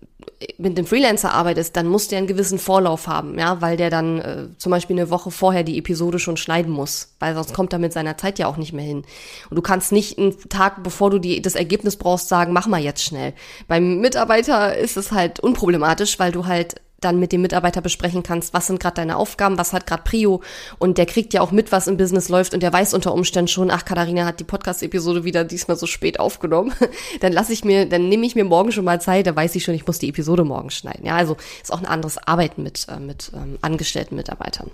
mit 0.58 0.78
dem 0.78 0.86
Freelancer 0.86 1.34
arbeitest, 1.34 1.76
dann 1.76 1.88
musst 1.88 2.12
du 2.12 2.16
ja 2.16 2.20
einen 2.20 2.28
gewissen 2.28 2.60
Vorlauf 2.60 3.08
haben, 3.08 3.38
ja, 3.38 3.62
weil 3.62 3.78
der 3.78 3.90
dann 3.90 4.20
äh, 4.20 4.48
zum 4.58 4.72
Beispiel 4.72 4.98
eine 4.98 5.10
Woche 5.10 5.32
vorher 5.32 5.64
die 5.64 5.78
Episode 5.78 6.20
schon 6.20 6.38
schneiden 6.38 6.72
muss, 6.72 7.16
weil 7.20 7.34
sonst 7.36 7.54
kommt 7.54 7.74
er 7.74 7.80
mit 7.80 7.94
seiner 7.94 8.18
Zeit 8.18 8.40
ja 8.40 8.48
auch 8.48 8.58
nicht 8.58 8.74
mehr 8.74 8.86
hin. 8.86 9.04
Und 9.50 9.56
du 9.56 9.62
kannst 9.62 9.92
nicht 9.92 10.18
einen 10.18 10.38
Tag, 10.50 10.84
bevor 10.84 11.10
du 11.10 11.20
die, 11.20 11.42
das 11.42 11.56
Ergebnis 11.56 11.96
brauchst, 11.96 12.28
sagen, 12.28 12.54
mach 12.54 12.68
mal 12.68 12.82
jetzt 12.82 13.04
schnell. 13.04 13.34
Beim 13.68 14.00
Mitarbeiter 14.00 14.78
ist 14.78 14.98
es 14.98 15.12
halt 15.12 15.40
unproblematisch, 15.40 16.20
weil 16.20 16.32
du 16.32 16.46
halt 16.46 16.76
dann 17.02 17.20
mit 17.20 17.32
dem 17.32 17.42
Mitarbeiter 17.42 17.82
besprechen 17.82 18.24
kannst, 18.24 18.54
was 18.54 18.68
sind 18.68 18.80
gerade 18.80 18.96
deine 18.96 19.18
Aufgaben, 19.18 19.58
was 19.58 19.74
hat 19.74 19.86
gerade 19.86 20.04
Prio 20.04 20.42
und 20.80 20.98
der 20.98 21.06
kriegt 21.06 21.34
ja 21.34 21.42
auch 21.42 21.52
mit, 21.52 21.72
was 21.72 21.88
im 21.88 21.98
Business 21.98 22.30
läuft 22.30 22.54
und 22.54 22.64
der 22.64 22.72
weiß 22.72 22.94
unter 22.94 23.14
Umständen 23.14 23.48
schon, 23.48 23.72
ach, 23.72 23.86
Katharina 23.86 24.26
hat 24.26 24.40
die 24.40 24.44
Podcast-Episode 24.44 25.24
wieder 25.24 25.44
diesmal 25.44 25.78
so 25.78 25.88
spät 25.88 26.20
aufgenommen, 26.20 26.74
dann 27.20 27.34
lasse 27.34 27.54
ich 27.54 27.66
mir, 27.66 27.86
dann 27.88 28.10
nehme 28.10 28.26
ich 28.26 28.36
mir 28.36 28.46
morgen 28.46 28.72
schon 28.72 28.86
mal 28.86 29.02
Zeit, 29.02 29.28
da 29.28 29.36
weiß 29.36 29.56
ich 29.56 29.64
schon, 29.64 29.76
ich 29.76 29.86
muss 29.86 30.00
die 30.00 30.10
Episode 30.10 30.44
morgen 30.44 30.70
schneiden. 30.70 31.06
Ja, 31.06 31.16
also 31.16 31.38
ist 31.62 31.74
auch 31.74 31.80
ein 31.80 31.86
anderes 31.86 32.18
Arbeiten 32.18 32.64
mit, 32.64 32.88
äh, 32.90 33.00
mit 33.00 33.32
ähm, 33.36 33.58
angestellten 33.62 34.16
Mitarbeitern. 34.16 34.72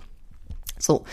So. 0.80 1.04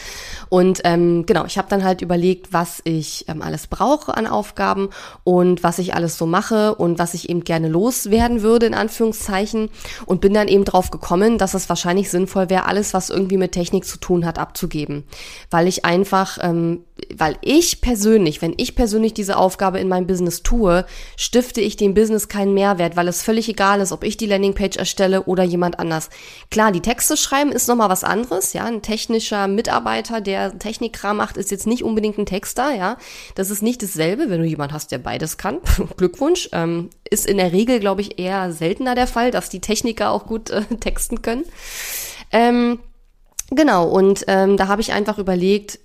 Und 0.49 0.81
ähm, 0.85 1.27
genau, 1.27 1.45
ich 1.47 1.59
habe 1.59 1.69
dann 1.69 1.85
halt 1.85 2.03
überlegt, 2.03 2.53
was 2.53 2.81
ich 2.85 3.25
ähm, 3.29 3.43
alles 3.43 3.67
brauche 3.67 4.17
an 4.17 4.27
Aufgaben 4.27 4.91
und 5.25 5.63
was 5.63 5.79
ich 5.79 5.95
alles 5.95 6.19
so 6.19 6.27
mache 6.27 6.75
und 6.75 6.99
was 6.99 7.15
ich 7.15 7.29
eben 7.29 7.45
gerne 7.45 7.69
loswerden 7.69 8.43
würde, 8.43 8.67
in 8.67 8.75
Anführungszeichen. 8.75 9.71
Und 10.07 10.21
bin 10.21 10.35
dann 10.35 10.49
eben 10.49 10.65
drauf 10.65 10.91
gekommen, 10.91 11.39
dass 11.39 11.55
es 11.55 11.69
wahrscheinlich 11.69 12.11
sinnvoll 12.11 12.51
wäre, 12.51 12.67
alles, 12.67 12.95
was 12.95 13.11
irgendwie 13.11 13.37
mit 13.37 13.53
Technik 13.53 13.85
zu 13.85 13.99
tun 13.99 14.27
hat, 14.27 14.39
abzugeben. 14.39 15.05
Weil 15.51 15.67
ich 15.67 15.85
einfach, 15.85 16.39
ähm, 16.43 16.85
weil 17.17 17.37
ich 17.41 17.81
persönlich, 17.81 18.41
wenn 18.41 18.55
ich 18.57 18.77
persönlich 18.77 19.15
diese 19.15 19.37
Aufgabe 19.37 19.81
in 19.81 19.89
meinem 19.89 20.07
Business 20.07 20.43
tue, 20.43 20.87
stifte 21.17 21.61
ich 21.61 21.77
dem 21.77 21.93
Business 21.93 22.29
keinen 22.29 22.55
Mehrwert, 22.55 22.97
weil 22.97 23.09
es 23.09 23.23
völlig 23.23 23.49
egal 23.49 23.81
ist, 23.81 23.91
ob 23.91 24.05
ich 24.05 24.17
die 24.17 24.27
Landingpage 24.27 24.77
erstelle 24.77 25.25
oder 25.25 25.43
jemand 25.43 25.81
anders. 25.81 26.09
Klar, 26.51 26.71
die 26.71 26.81
Texte 26.81 27.17
schreiben 27.17 27.51
ist 27.51 27.67
nochmal 27.67 27.89
was 27.89 28.05
anderes, 28.05 28.53
ja, 28.53 28.65
ein 28.65 28.83
technischer 28.83 29.49
Mitarbeiter, 29.49 30.21
der 30.21 30.57
Technikkram 30.59 31.17
macht, 31.17 31.37
ist 31.37 31.51
jetzt 31.51 31.67
nicht 31.67 31.83
unbedingt 31.83 32.19
ein 32.19 32.27
Texter, 32.27 32.75
ja. 32.75 32.97
Das 33.35 33.51
ist 33.51 33.63
nicht 33.63 33.83
dasselbe, 33.83 34.31
wenn 34.31 34.41
du 34.41 34.47
jemand 34.47 34.73
hast, 34.73 34.93
der 34.93 34.99
beides 34.99 35.37
kann. 35.37 35.59
Glückwunsch. 35.97 36.49
Ähm, 36.53 36.91
ist 37.11 37.27
in 37.27 37.37
der 37.37 37.53
Regel, 37.53 37.81
glaube 37.81 38.01
ich, 38.01 38.19
eher 38.19 38.53
seltener 38.53 38.95
der 38.95 39.07
Fall, 39.07 39.31
dass 39.31 39.49
die 39.49 39.61
Techniker 39.61 40.11
auch 40.11 40.27
gut 40.27 40.51
äh, 40.51 40.63
texten 40.81 41.23
können. 41.23 41.45
Ähm, 42.33 42.79
genau, 43.51 43.89
und 43.89 44.25
ähm, 44.29 44.57
da 44.57 44.69
habe 44.69 44.81
ich 44.81 44.93
einfach 44.93 45.19
überlegt, 45.19 45.79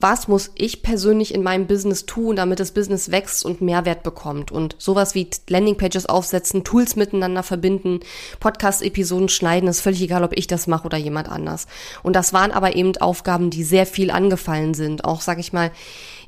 was 0.00 0.28
muss 0.28 0.50
ich 0.54 0.82
persönlich 0.82 1.34
in 1.34 1.42
meinem 1.42 1.66
Business 1.66 2.06
tun, 2.06 2.36
damit 2.36 2.60
das 2.60 2.72
Business 2.72 3.10
wächst 3.10 3.44
und 3.44 3.60
Mehrwert 3.60 4.02
bekommt. 4.02 4.50
Und 4.50 4.76
sowas 4.78 5.14
wie 5.14 5.28
Landingpages 5.48 6.06
aufsetzen, 6.06 6.64
Tools 6.64 6.96
miteinander 6.96 7.42
verbinden, 7.42 8.00
Podcast-Episoden 8.40 9.28
schneiden, 9.28 9.68
ist 9.68 9.80
völlig 9.80 10.02
egal, 10.02 10.24
ob 10.24 10.36
ich 10.36 10.46
das 10.46 10.66
mache 10.66 10.86
oder 10.86 10.98
jemand 10.98 11.28
anders. 11.28 11.66
Und 12.02 12.16
das 12.16 12.32
waren 12.32 12.52
aber 12.52 12.74
eben 12.76 12.96
Aufgaben, 12.96 13.50
die 13.50 13.62
sehr 13.62 13.86
viel 13.86 14.10
angefallen 14.10 14.74
sind. 14.74 15.04
Auch, 15.04 15.20
sag 15.20 15.38
ich 15.38 15.52
mal, 15.52 15.70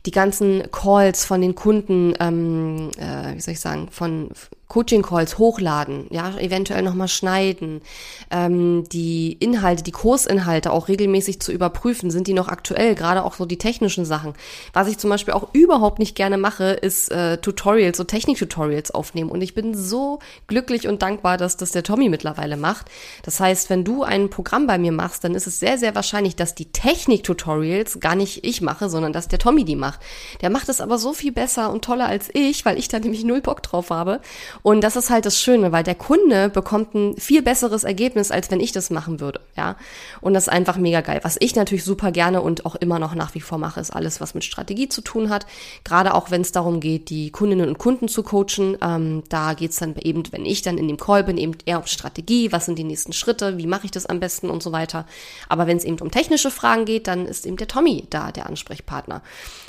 die 0.07 0.11
ganzen 0.11 0.71
Calls 0.71 1.25
von 1.25 1.41
den 1.41 1.55
Kunden, 1.55 2.15
ähm, 2.21 2.91
äh, 2.99 3.35
wie 3.35 3.41
soll 3.41 3.55
ich 3.55 3.61
sagen, 3.61 3.89
von 3.91 4.31
Coaching-Calls 4.73 5.37
hochladen, 5.37 6.07
ja, 6.09 6.39
eventuell 6.39 6.81
nochmal 6.81 7.09
schneiden, 7.09 7.83
ähm, 8.31 8.85
die 8.91 9.35
Inhalte, 9.35 9.83
die 9.83 9.91
Kursinhalte 9.93 10.73
auch 10.73 10.89
regelmäßig 10.89 11.41
zu 11.41 11.53
überprüfen, 11.53 12.11
sind 12.11 12.27
die 12.27 12.33
noch 12.33 12.49
aktuell, 12.49 12.95
gerade 12.95 13.23
auch 13.23 13.35
so 13.35 13.45
die 13.45 13.59
technischen 13.59 14.07
Sachen. 14.07 14.33
Was 14.73 14.89
ich 14.89 14.97
zum 14.97 15.11
Beispiel 15.11 15.35
auch 15.35 15.53
überhaupt 15.53 15.99
nicht 15.99 16.17
gerne 16.17 16.39
mache, 16.39 16.73
ist 16.73 17.13
äh, 17.13 17.37
Tutorials, 17.37 17.99
so 17.99 18.05
Technik-Tutorials 18.05 18.93
aufnehmen. 18.93 19.31
Und 19.31 19.43
ich 19.43 19.55
bin 19.55 19.75
so 19.75 20.21
glücklich 20.47 20.89
und 20.89 21.03
dankbar, 21.03 21.37
dass 21.37 21.59
das 21.59 21.73
der 21.73 21.83
Tommy 21.83 22.09
mittlerweile 22.09 22.57
macht. 22.57 22.87
Das 23.25 23.41
heißt, 23.41 23.69
wenn 23.69 23.85
du 23.85 24.05
ein 24.05 24.31
Programm 24.31 24.67
bei 24.67 24.79
mir 24.79 24.93
machst, 24.93 25.23
dann 25.25 25.35
ist 25.35 25.47
es 25.47 25.61
sehr, 25.61 25.77
sehr 25.77 25.95
wahrscheinlich, 25.95 26.35
dass 26.35 26.55
die 26.55 26.73
Technik-Tutorials 26.73 28.01
gar 28.01 28.17
nicht 28.17 28.43
ich 28.43 28.63
mache, 28.63 28.89
sondern 28.89 29.13
dass 29.13 29.29
der 29.29 29.39
Tommy 29.39 29.67
die 29.67 29.77
macht. 29.77 30.01
Der 30.41 30.49
macht 30.49 30.71
es 30.71 30.81
aber 30.81 30.97
so 30.97 31.13
viel 31.13 31.33
besser 31.33 31.71
und 31.71 31.85
toller 31.85 32.07
als 32.07 32.31
ich, 32.33 32.65
weil 32.65 32.79
ich 32.79 32.89
da 32.89 32.99
nämlich 32.99 33.23
null 33.23 33.43
Bock 33.43 33.63
drauf 33.63 33.91
habe. 33.91 34.23
Und 34.63 34.83
das 34.83 34.97
ist 34.97 35.11
halt 35.11 35.27
das 35.27 35.39
Schöne, 35.39 35.73
weil 35.73 35.83
der 35.83 35.95
Kunde 35.95 36.49
bekommt 36.49 36.95
ein 36.95 37.17
viel 37.17 37.43
besseres 37.43 37.85
Ergebnis, 37.85 38.31
als 38.31 38.51
wenn 38.51 38.61
ich 38.61 38.73
das 38.73 38.91
machen 38.91 39.21
würde, 39.21 39.41
ja. 39.57 39.77
Und 40.21 40.35
das 40.35 40.45
ist 40.45 40.53
einfach 40.53 40.77
mega 40.77 41.01
geil. 41.01 41.21
Was 41.23 41.37
ich 41.41 41.57
natürlich 41.57 41.85
super 41.85 42.13
gerne 42.13 42.43
und 42.43 42.65
auch 42.65 42.77
immer 42.77 42.99
noch 42.99 43.15
nach 43.15 43.35
wie 43.35 43.41
vor 43.41 43.59
mache, 43.59 43.81
ist 43.81 43.91
alles, 43.91 44.21
was 44.21 44.35
mit 44.35 44.45
Strategie 44.45 44.89
zu 44.89 45.01
tun 45.01 45.31
hat. 45.31 45.47
Gerade 45.85 46.15
auch, 46.15 46.31
wenn 46.31 46.43
es 46.43 46.53
darum 46.53 46.81
geht, 46.81 47.11
die 47.11 47.31
Kundinnen 47.31 47.69
und 47.69 47.79
Kunden 47.79 48.09
zu 48.09 48.23
coachen. 48.23 48.77
Ähm, 48.81 49.25
da 49.29 49.55
geht's 49.55 49.79
dann 49.79 49.97
eben, 49.97 50.23
wenn 50.31 50.47
ich 50.47 50.63
dann 50.63 50.79
in 50.79 50.89
dem 50.89 50.97
Call 50.97 51.25
bin, 51.25 51.39
eben 51.39 51.57
eher 51.65 51.79
um 51.79 51.87
Strategie, 51.87 52.53
was 52.53 52.67
sind 52.67 52.79
die 52.79 52.85
nächsten 52.85 53.13
Schritte, 53.13 53.59
wie 53.59 53.67
mache 53.67 53.87
ich 53.87 53.91
das 53.91 54.07
am 54.07 54.21
besten 54.21 54.49
und 54.49 54.63
so 54.63 54.71
weiter. 54.73 55.07
Aber 55.49 55.67
wenn 55.67 55.77
es 55.77 55.85
eben 55.85 55.99
um 55.99 56.11
technische 56.11 56.51
Fragen 56.51 56.85
geht, 56.85 57.09
dann 57.09 57.27
ist 57.27 57.47
eben 57.47 57.57
der 57.57 57.69
Tommy 57.69 58.07
da, 58.11 58.31
der 58.31 58.47
Ansprechpartner. 58.47 59.23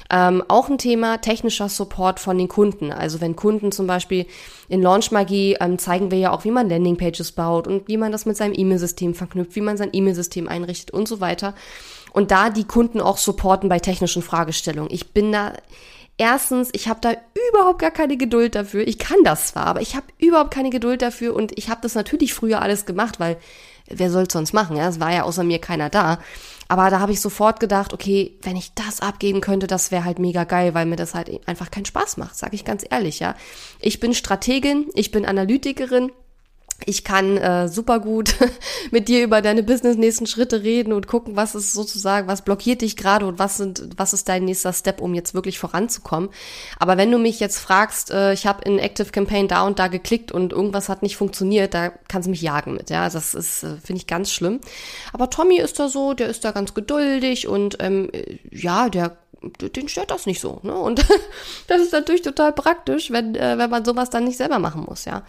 Ähm, 0.09 0.43
auch 0.47 0.69
ein 0.69 0.77
Thema 0.77 1.17
technischer 1.17 1.69
Support 1.69 2.19
von 2.19 2.37
den 2.37 2.47
Kunden. 2.47 2.91
Also 2.91 3.21
wenn 3.21 3.35
Kunden 3.35 3.71
zum 3.71 3.87
Beispiel 3.87 4.27
in 4.73 4.81
Launchmagie 4.81 5.57
ähm, 5.61 5.77
zeigen 5.77 6.09
wir 6.09 6.17
ja 6.17 6.31
auch, 6.31 6.45
wie 6.45 6.51
man 6.51 6.67
Landingpages 6.67 7.33
baut 7.33 7.67
und 7.67 7.87
wie 7.87 7.97
man 7.97 8.11
das 8.11 8.25
mit 8.25 8.35
seinem 8.35 8.55
E-Mail-System 8.57 9.13
verknüpft, 9.13 9.55
wie 9.55 9.61
man 9.61 9.77
sein 9.77 9.91
E-Mail-System 9.93 10.47
einrichtet 10.47 10.89
und 10.89 11.07
so 11.07 11.21
weiter. 11.21 11.53
Und 12.11 12.31
da 12.31 12.49
die 12.49 12.63
Kunden 12.63 12.99
auch 12.99 13.17
supporten 13.17 13.69
bei 13.69 13.77
technischen 13.77 14.23
Fragestellungen. 14.23 14.91
Ich 14.91 15.13
bin 15.13 15.31
da 15.31 15.53
Erstens, 16.17 16.69
ich 16.73 16.87
habe 16.87 16.99
da 17.01 17.13
überhaupt 17.49 17.79
gar 17.79 17.89
keine 17.89 18.17
Geduld 18.17 18.53
dafür. 18.53 18.87
Ich 18.87 18.99
kann 18.99 19.23
das 19.23 19.47
zwar, 19.47 19.65
aber 19.65 19.81
ich 19.81 19.95
habe 19.95 20.05
überhaupt 20.19 20.51
keine 20.51 20.69
Geduld 20.69 21.01
dafür 21.01 21.35
und 21.35 21.57
ich 21.57 21.69
habe 21.69 21.81
das 21.81 21.95
natürlich 21.95 22.35
früher 22.35 22.61
alles 22.61 22.85
gemacht, 22.85 23.19
weil 23.19 23.37
wer 23.97 24.11
soll 24.11 24.29
sonst 24.29 24.53
machen? 24.53 24.75
Ja, 24.77 24.87
es 24.87 24.99
war 24.99 25.11
ja 25.11 25.23
außer 25.23 25.43
mir 25.43 25.59
keiner 25.59 25.89
da. 25.89 26.19
Aber 26.67 26.89
da 26.89 26.99
habe 26.99 27.11
ich 27.11 27.21
sofort 27.21 27.59
gedacht, 27.59 27.93
okay, 27.93 28.37
wenn 28.41 28.55
ich 28.55 28.73
das 28.73 29.01
abgeben 29.01 29.41
könnte, 29.41 29.67
das 29.67 29.91
wäre 29.91 30.05
halt 30.05 30.19
mega 30.19 30.43
geil, 30.43 30.73
weil 30.73 30.85
mir 30.85 30.95
das 30.95 31.13
halt 31.13 31.29
einfach 31.47 31.69
keinen 31.69 31.85
Spaß 31.85 32.17
macht, 32.17 32.35
sage 32.35 32.55
ich 32.55 32.65
ganz 32.65 32.83
ehrlich, 32.89 33.19
ja. 33.19 33.35
Ich 33.79 33.99
bin 33.99 34.13
Strategin, 34.13 34.87
ich 34.95 35.11
bin 35.11 35.25
Analytikerin, 35.25 36.11
Ich 36.85 37.03
kann 37.03 37.37
äh, 37.37 37.69
super 37.69 37.99
gut 37.99 38.35
mit 38.91 39.07
dir 39.07 39.23
über 39.23 39.41
deine 39.41 39.63
Business 39.63 39.95
nächsten 39.97 40.27
Schritte 40.27 40.63
reden 40.63 40.93
und 40.93 41.07
gucken, 41.07 41.35
was 41.35 41.55
ist 41.55 41.73
sozusagen, 41.73 42.27
was 42.27 42.43
blockiert 42.43 42.81
dich 42.81 42.97
gerade 42.97 43.25
und 43.25 43.39
was 43.39 43.57
sind, 43.57 43.89
was 43.97 44.13
ist 44.13 44.29
dein 44.29 44.45
nächster 44.45 44.73
Step, 44.73 45.01
um 45.01 45.13
jetzt 45.13 45.33
wirklich 45.33 45.59
voranzukommen. 45.59 46.29
Aber 46.79 46.97
wenn 46.97 47.11
du 47.11 47.17
mich 47.17 47.39
jetzt 47.39 47.59
fragst, 47.59 48.11
äh, 48.11 48.33
ich 48.33 48.45
habe 48.45 48.63
in 48.63 48.79
Active 48.79 49.11
Campaign 49.11 49.47
da 49.47 49.65
und 49.65 49.79
da 49.79 49.87
geklickt 49.87 50.31
und 50.31 50.53
irgendwas 50.53 50.89
hat 50.89 51.03
nicht 51.03 51.17
funktioniert, 51.17 51.73
da 51.73 51.89
kannst 52.07 52.27
du 52.27 52.31
mich 52.31 52.41
jagen 52.41 52.73
mit. 52.75 52.89
Ja, 52.89 53.09
das 53.09 53.33
ist 53.33 53.63
äh, 53.63 53.77
finde 53.77 53.99
ich 53.99 54.07
ganz 54.07 54.31
schlimm. 54.31 54.59
Aber 55.13 55.29
Tommy 55.29 55.57
ist 55.57 55.79
da 55.79 55.87
so, 55.87 56.13
der 56.13 56.29
ist 56.29 56.43
da 56.43 56.51
ganz 56.51 56.73
geduldig 56.73 57.47
und 57.47 57.77
ähm, 57.79 58.09
ja, 58.51 58.89
der 58.89 59.17
den 59.43 59.87
stört 59.87 60.11
das 60.11 60.25
nicht 60.25 60.39
so. 60.39 60.59
Ne? 60.63 60.75
Und 60.75 60.99
das 61.67 61.81
ist 61.81 61.93
natürlich 61.93 62.21
total 62.21 62.53
praktisch, 62.53 63.11
wenn, 63.11 63.35
äh, 63.35 63.57
wenn 63.57 63.69
man 63.69 63.85
sowas 63.85 64.09
dann 64.09 64.25
nicht 64.25 64.37
selber 64.37 64.59
machen 64.59 64.85
muss, 64.87 65.05
ja. 65.05 65.23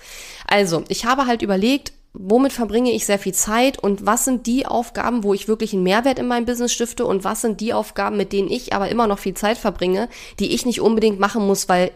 Also, 0.46 0.85
ich 0.88 1.05
habe 1.05 1.27
halt 1.27 1.42
überlegt, 1.42 1.92
womit 2.14 2.53
verbringe 2.53 2.92
ich 2.92 3.07
sehr 3.07 3.18
viel 3.18 3.35
Zeit 3.35 3.79
und 3.79 4.07
was 4.07 4.24
sind 4.24 4.46
die 4.46 4.66
Aufgaben, 4.66 5.24
wo 5.24 5.35
ich 5.35 5.48
wirklich 5.48 5.72
einen 5.72 5.83
Mehrwert 5.83 6.18
in 6.18 6.29
meinem 6.29 6.46
Business 6.46 6.72
stifte 6.72 7.05
und 7.05 7.24
was 7.24 7.40
sind 7.40 7.61
die 7.61 7.74
Aufgaben, 7.74 8.16
mit 8.16 8.33
denen 8.33 8.50
ich 8.50 8.72
aber 8.72 8.88
immer 8.88 9.09
noch 9.09 9.18
viel 9.18 9.35
Zeit 9.35 9.59
verbringe, 9.59 10.09
die 10.38 10.55
ich 10.55 10.64
nicht 10.64 10.81
unbedingt 10.81 11.18
machen 11.18 11.44
muss, 11.44 11.68
weil 11.68 11.90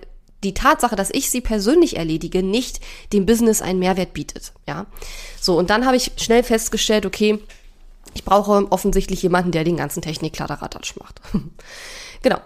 die 0.44 0.54
Tatsache, 0.54 0.96
dass 0.96 1.10
ich 1.10 1.30
sie 1.30 1.40
persönlich 1.40 1.96
erledige, 1.96 2.42
nicht 2.42 2.80
dem 3.12 3.26
Business 3.26 3.62
einen 3.62 3.78
Mehrwert 3.78 4.12
bietet, 4.12 4.52
ja. 4.66 4.86
So, 5.40 5.56
und 5.56 5.70
dann 5.70 5.86
habe 5.86 5.96
ich 5.96 6.12
schnell 6.16 6.42
festgestellt, 6.42 7.06
okay, 7.06 7.38
ich 8.14 8.24
brauche 8.24 8.66
offensichtlich 8.70 9.22
jemanden, 9.22 9.52
der 9.52 9.64
den 9.64 9.76
ganzen 9.76 10.02
Technik-Kladderadatsch 10.02 10.96
macht. 10.96 11.20
Genau. 12.22 12.40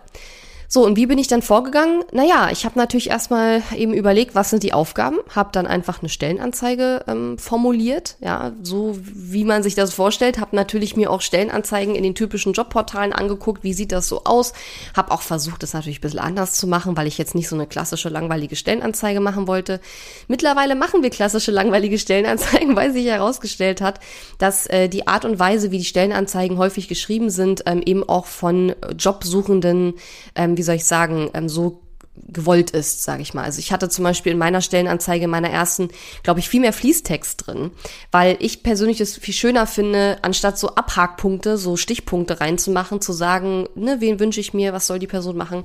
So, 0.75 0.87
und 0.87 0.97
wie 0.97 1.05
bin 1.05 1.19
ich 1.19 1.29
dann 1.29 1.43
vorgegangen? 1.43 2.03
Naja, 2.13 2.49
ich 2.51 2.65
habe 2.65 2.79
natürlich 2.79 3.11
erstmal 3.11 3.63
eben 3.77 3.93
überlegt, 3.93 4.35
was 4.35 4.49
sind 4.49 4.63
die 4.63 4.73
Aufgaben, 4.73 5.19
habe 5.29 5.51
dann 5.53 5.67
einfach 5.67 6.01
eine 6.01 6.09
Stellenanzeige 6.09 7.05
ähm, 7.07 7.37
formuliert, 7.37 8.17
ja, 8.21 8.53
so 8.63 8.97
wie 9.03 9.45
man 9.45 9.63
sich 9.63 9.75
das 9.75 9.93
vorstellt, 9.93 10.41
habe 10.41 10.57
natürlich 10.57 10.97
mir 10.97 11.11
auch 11.11 11.21
Stellenanzeigen 11.21 11.95
in 11.95 12.03
den 12.03 12.15
typischen 12.15 12.55
Jobportalen 12.55 13.13
angeguckt, 13.13 13.65
wie 13.65 13.75
sieht 13.75 13.93
das 13.93 14.09
so 14.09 14.25
aus, 14.25 14.55
habe 14.97 15.13
auch 15.13 15.21
versucht, 15.21 15.63
das 15.63 15.75
natürlich 15.75 15.99
ein 15.99 16.01
bisschen 16.01 16.21
anders 16.21 16.55
zu 16.55 16.67
machen, 16.67 16.97
weil 16.97 17.07
ich 17.07 17.19
jetzt 17.19 17.35
nicht 17.35 17.51
so 17.51 17.55
eine 17.55 17.67
klassische 17.67 18.09
langweilige 18.09 18.57
Stellenanzeige 18.57 19.21
machen 19.21 19.47
wollte. 19.47 19.79
Mittlerweile 20.27 20.75
machen 20.75 21.03
wir 21.03 21.11
klassische 21.11 21.51
langweilige 21.51 21.99
Stellenanzeigen, 21.99 22.77
weil 22.77 22.95
sich 22.95 23.05
herausgestellt 23.05 23.83
hat, 23.83 24.01
dass 24.39 24.67
äh, 24.69 24.89
die 24.89 25.07
Art 25.07 25.27
und 25.27 25.39
Weise, 25.39 25.71
wie 25.71 25.77
die 25.77 25.85
Stellenanzeigen 25.85 26.57
häufig 26.57 26.89
geschrieben 26.89 27.29
sind, 27.29 27.65
ähm, 27.67 27.83
eben 27.85 28.09
auch 28.09 28.25
von 28.25 28.75
Jobsuchenden 28.97 29.97
ähm, 30.35 30.57
wie 30.63 30.65
soll 30.65 30.77
ich 30.77 30.85
sagen, 30.85 31.29
ähm, 31.35 31.49
so 31.49 31.83
gewollt 32.15 32.71
ist, 32.71 33.03
sage 33.03 33.23
ich 33.23 33.35
mal. 33.35 33.43
Also 33.43 33.59
ich 33.59 33.73
hatte 33.73 33.89
zum 33.89 34.05
Beispiel 34.05 34.31
in 34.31 34.39
meiner 34.39 34.61
Stellenanzeige, 34.61 35.25
in 35.25 35.31
meiner 35.31 35.51
ersten, 35.51 35.89
glaube 36.23 36.39
ich, 36.39 36.49
viel 36.49 36.61
mehr 36.61 36.73
Fließtext 36.73 37.47
drin, 37.47 37.73
weil 38.13 38.37
ich 38.39 38.63
persönlich 38.63 39.01
es 39.01 39.17
viel 39.17 39.35
schöner 39.35 39.67
finde, 39.67 40.19
anstatt 40.23 40.57
so 40.57 40.69
Abhakpunkte, 40.75 41.57
so 41.59 41.77
Stichpunkte 41.77 42.41
reinzumachen, 42.41 43.01
zu 43.01 43.13
sagen, 43.13 43.67
ne, 43.75 43.97
wen 44.01 44.21
wünsche 44.21 44.41
ich 44.41 44.55
mir, 44.55 44.73
was 44.73 44.87
soll 44.87 45.01
die 45.01 45.09
Person 45.09 45.37
machen. 45.37 45.65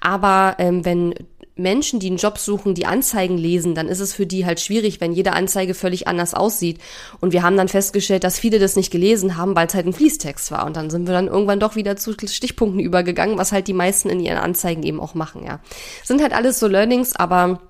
Aber 0.00 0.54
ähm, 0.58 0.84
wenn 0.84 1.14
Menschen, 1.56 2.00
die 2.00 2.08
einen 2.08 2.18
Job 2.18 2.38
suchen, 2.38 2.74
die 2.74 2.84
Anzeigen 2.84 3.38
lesen, 3.38 3.74
dann 3.74 3.88
ist 3.88 4.00
es 4.00 4.12
für 4.12 4.26
die 4.26 4.44
halt 4.44 4.60
schwierig, 4.60 5.00
wenn 5.00 5.12
jede 5.12 5.32
Anzeige 5.32 5.72
völlig 5.72 6.06
anders 6.06 6.34
aussieht. 6.34 6.78
Und 7.20 7.32
wir 7.32 7.42
haben 7.42 7.56
dann 7.56 7.68
festgestellt, 7.68 8.24
dass 8.24 8.38
viele 8.38 8.58
das 8.58 8.76
nicht 8.76 8.90
gelesen 8.90 9.38
haben, 9.38 9.56
weil 9.56 9.66
es 9.66 9.74
halt 9.74 9.86
ein 9.86 9.94
Fließtext 9.94 10.50
war. 10.50 10.66
Und 10.66 10.76
dann 10.76 10.90
sind 10.90 11.06
wir 11.06 11.14
dann 11.14 11.28
irgendwann 11.28 11.58
doch 11.58 11.74
wieder 11.74 11.96
zu 11.96 12.12
Stichpunkten 12.12 12.80
übergegangen, 12.80 13.38
was 13.38 13.52
halt 13.52 13.68
die 13.68 13.72
meisten 13.72 14.10
in 14.10 14.20
ihren 14.20 14.36
Anzeigen 14.36 14.82
eben 14.82 15.00
auch 15.00 15.14
machen, 15.14 15.44
ja. 15.44 15.60
Sind 16.04 16.22
halt 16.22 16.34
alles 16.34 16.60
so 16.60 16.66
Learnings, 16.66 17.16
aber 17.16 17.60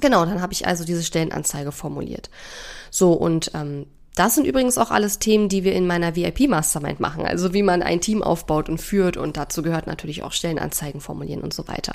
genau, 0.00 0.24
dann 0.24 0.40
habe 0.40 0.54
ich 0.54 0.66
also 0.66 0.84
diese 0.84 1.04
Stellenanzeige 1.04 1.70
formuliert. 1.70 2.30
So, 2.90 3.12
und 3.12 3.50
ähm, 3.54 3.86
das 4.18 4.34
sind 4.34 4.46
übrigens 4.46 4.78
auch 4.78 4.90
alles 4.90 5.20
Themen, 5.20 5.48
die 5.48 5.62
wir 5.62 5.74
in 5.74 5.86
meiner 5.86 6.16
VIP 6.16 6.48
Mastermind 6.48 6.98
machen. 6.98 7.24
Also 7.24 7.52
wie 7.52 7.62
man 7.62 7.82
ein 7.82 8.00
Team 8.00 8.22
aufbaut 8.22 8.68
und 8.68 8.78
führt 8.78 9.16
und 9.16 9.36
dazu 9.36 9.62
gehört 9.62 9.86
natürlich 9.86 10.24
auch 10.24 10.32
Stellenanzeigen 10.32 11.00
formulieren 11.00 11.42
und 11.42 11.54
so 11.54 11.68
weiter. 11.68 11.94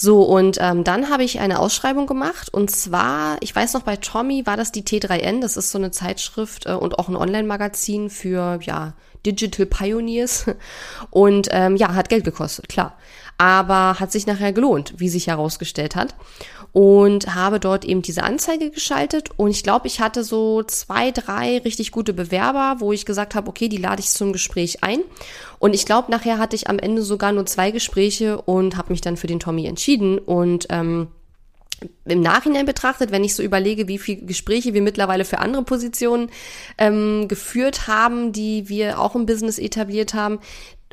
So, 0.00 0.22
und 0.22 0.58
ähm, 0.60 0.84
dann 0.84 1.10
habe 1.10 1.24
ich 1.24 1.40
eine 1.40 1.58
Ausschreibung 1.58 2.06
gemacht. 2.06 2.54
Und 2.54 2.70
zwar, 2.70 3.36
ich 3.40 3.54
weiß 3.54 3.74
noch, 3.74 3.82
bei 3.82 3.96
Tommy 3.96 4.46
war 4.46 4.56
das 4.56 4.70
die 4.70 4.84
T3N, 4.84 5.40
das 5.40 5.56
ist 5.56 5.72
so 5.72 5.78
eine 5.78 5.90
Zeitschrift 5.90 6.66
äh, 6.66 6.72
und 6.74 7.00
auch 7.00 7.08
ein 7.08 7.16
Online-Magazin 7.16 8.08
für, 8.08 8.60
ja, 8.62 8.92
Digital 9.26 9.66
Pioneers. 9.66 10.46
Und 11.10 11.48
ähm, 11.50 11.74
ja, 11.74 11.94
hat 11.94 12.08
Geld 12.08 12.24
gekostet, 12.24 12.68
klar. 12.68 12.96
Aber 13.38 13.98
hat 13.98 14.12
sich 14.12 14.28
nachher 14.28 14.52
gelohnt, 14.52 14.94
wie 14.98 15.08
sich 15.08 15.26
herausgestellt 15.26 15.96
hat 15.96 16.14
und 16.72 17.34
habe 17.34 17.60
dort 17.60 17.84
eben 17.84 18.02
diese 18.02 18.22
Anzeige 18.22 18.70
geschaltet. 18.70 19.30
Und 19.36 19.50
ich 19.50 19.62
glaube, 19.62 19.86
ich 19.86 20.00
hatte 20.00 20.22
so 20.24 20.62
zwei, 20.62 21.10
drei 21.10 21.58
richtig 21.58 21.92
gute 21.92 22.12
Bewerber, 22.12 22.76
wo 22.78 22.92
ich 22.92 23.06
gesagt 23.06 23.34
habe, 23.34 23.48
okay, 23.48 23.68
die 23.68 23.78
lade 23.78 24.00
ich 24.00 24.10
zum 24.10 24.32
Gespräch 24.32 24.82
ein. 24.82 25.00
Und 25.58 25.74
ich 25.74 25.86
glaube, 25.86 26.10
nachher 26.10 26.38
hatte 26.38 26.56
ich 26.56 26.68
am 26.68 26.78
Ende 26.78 27.02
sogar 27.02 27.32
nur 27.32 27.46
zwei 27.46 27.70
Gespräche 27.70 28.40
und 28.40 28.76
habe 28.76 28.92
mich 28.92 29.00
dann 29.00 29.16
für 29.16 29.26
den 29.26 29.40
Tommy 29.40 29.66
entschieden. 29.66 30.18
Und 30.18 30.66
ähm, 30.70 31.08
im 32.04 32.20
Nachhinein 32.20 32.66
betrachtet, 32.66 33.12
wenn 33.12 33.22
ich 33.22 33.34
so 33.34 33.42
überlege, 33.42 33.86
wie 33.86 33.98
viele 33.98 34.22
Gespräche 34.22 34.74
wir 34.74 34.82
mittlerweile 34.82 35.24
für 35.24 35.38
andere 35.38 35.62
Positionen 35.62 36.30
ähm, 36.76 37.28
geführt 37.28 37.86
haben, 37.86 38.32
die 38.32 38.68
wir 38.68 39.00
auch 39.00 39.14
im 39.14 39.26
Business 39.26 39.58
etabliert 39.58 40.14
haben, 40.14 40.40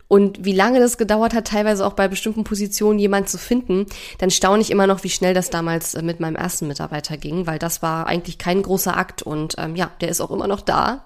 und 0.07 0.45
wie 0.45 0.53
lange 0.53 0.79
das 0.79 0.97
gedauert 0.97 1.33
hat, 1.33 1.47
teilweise 1.47 1.85
auch 1.85 1.93
bei 1.93 2.07
bestimmten 2.07 2.43
Positionen 2.43 2.99
jemand 2.99 3.27
zu 3.27 3.37
finden, 3.37 3.87
dann 4.19 4.29
staune 4.29 4.61
ich 4.61 4.69
immer 4.69 4.85
noch, 4.85 5.03
wie 5.03 5.09
schnell 5.09 5.33
das 5.33 5.49
damals 5.49 5.95
äh, 5.95 6.03
mit 6.03 6.19
meinem 6.19 6.35
ersten 6.35 6.67
Mitarbeiter 6.67 7.17
ging, 7.17 7.47
weil 7.47 7.57
das 7.57 7.81
war 7.81 8.05
eigentlich 8.05 8.37
kein 8.37 8.61
großer 8.61 8.95
Akt 8.95 9.23
und 9.23 9.55
ähm, 9.57 9.75
ja, 9.75 9.91
der 10.01 10.09
ist 10.09 10.21
auch 10.21 10.31
immer 10.31 10.47
noch 10.47 10.61
da. 10.61 11.01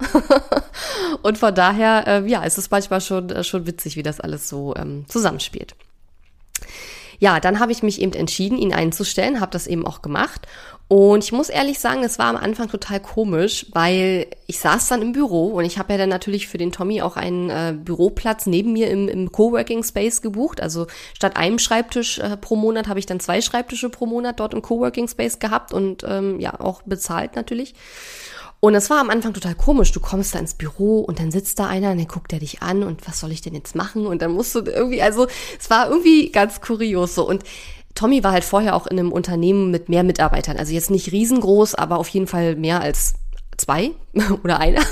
und 1.22 1.38
von 1.38 1.54
daher, 1.54 2.06
äh, 2.06 2.28
ja, 2.28 2.42
ist 2.42 2.58
es 2.58 2.70
manchmal 2.70 3.00
schon, 3.00 3.30
äh, 3.30 3.42
schon 3.42 3.66
witzig, 3.66 3.96
wie 3.96 4.02
das 4.02 4.20
alles 4.20 4.48
so 4.48 4.74
ähm, 4.76 5.06
zusammenspielt. 5.08 5.74
Ja, 7.18 7.40
dann 7.40 7.58
habe 7.58 7.72
ich 7.72 7.82
mich 7.82 8.00
eben 8.00 8.12
entschieden, 8.12 8.58
ihn 8.58 8.72
einzustellen, 8.72 9.40
habe 9.40 9.52
das 9.52 9.66
eben 9.66 9.86
auch 9.86 10.02
gemacht 10.02 10.46
und 10.90 11.22
ich 11.22 11.30
muss 11.30 11.50
ehrlich 11.50 11.78
sagen, 11.78 12.02
es 12.02 12.18
war 12.18 12.26
am 12.26 12.36
Anfang 12.36 12.68
total 12.68 12.98
komisch, 12.98 13.66
weil 13.72 14.26
ich 14.48 14.58
saß 14.58 14.88
dann 14.88 15.02
im 15.02 15.12
Büro 15.12 15.50
und 15.50 15.64
ich 15.64 15.78
habe 15.78 15.92
ja 15.92 15.98
dann 16.00 16.08
natürlich 16.08 16.48
für 16.48 16.58
den 16.58 16.72
Tommy 16.72 17.00
auch 17.00 17.16
einen 17.16 17.48
äh, 17.48 17.76
Büroplatz 17.78 18.46
neben 18.46 18.72
mir 18.72 18.90
im, 18.90 19.06
im 19.06 19.30
Coworking 19.30 19.84
Space 19.84 20.20
gebucht. 20.20 20.60
Also 20.60 20.88
statt 21.14 21.36
einem 21.36 21.60
Schreibtisch 21.60 22.18
äh, 22.18 22.36
pro 22.36 22.56
Monat 22.56 22.88
habe 22.88 22.98
ich 22.98 23.06
dann 23.06 23.20
zwei 23.20 23.40
Schreibtische 23.40 23.88
pro 23.88 24.06
Monat 24.06 24.40
dort 24.40 24.52
im 24.52 24.62
Coworking 24.62 25.06
Space 25.06 25.38
gehabt 25.38 25.72
und 25.72 26.04
ähm, 26.08 26.40
ja 26.40 26.58
auch 26.58 26.82
bezahlt 26.82 27.36
natürlich. 27.36 27.76
Und 28.58 28.74
es 28.74 28.90
war 28.90 28.98
am 28.98 29.10
Anfang 29.10 29.32
total 29.32 29.54
komisch. 29.54 29.92
Du 29.92 30.00
kommst 30.00 30.34
da 30.34 30.40
ins 30.40 30.54
Büro 30.54 30.98
und 31.02 31.20
dann 31.20 31.30
sitzt 31.30 31.60
da 31.60 31.68
einer 31.68 31.92
und 31.92 31.98
dann 31.98 32.08
guckt 32.08 32.32
er 32.32 32.40
dich 32.40 32.62
an 32.62 32.82
und 32.82 33.06
was 33.06 33.20
soll 33.20 33.30
ich 33.30 33.42
denn 33.42 33.54
jetzt 33.54 33.76
machen? 33.76 34.08
Und 34.08 34.22
dann 34.22 34.32
musst 34.32 34.56
du 34.56 34.58
irgendwie, 34.58 35.00
also 35.00 35.28
es 35.56 35.70
war 35.70 35.88
irgendwie 35.88 36.32
ganz 36.32 36.60
kurios 36.60 37.14
so. 37.14 37.28
Und 37.28 37.44
Tommy 37.94 38.22
war 38.24 38.32
halt 38.32 38.44
vorher 38.44 38.74
auch 38.74 38.86
in 38.86 38.98
einem 38.98 39.12
Unternehmen 39.12 39.70
mit 39.70 39.88
mehr 39.88 40.02
Mitarbeitern. 40.02 40.56
Also 40.56 40.72
jetzt 40.72 40.90
nicht 40.90 41.12
riesengroß, 41.12 41.74
aber 41.74 41.98
auf 41.98 42.08
jeden 42.08 42.26
Fall 42.26 42.56
mehr 42.56 42.80
als 42.80 43.14
zwei 43.56 43.92
oder 44.42 44.58
einer. 44.58 44.82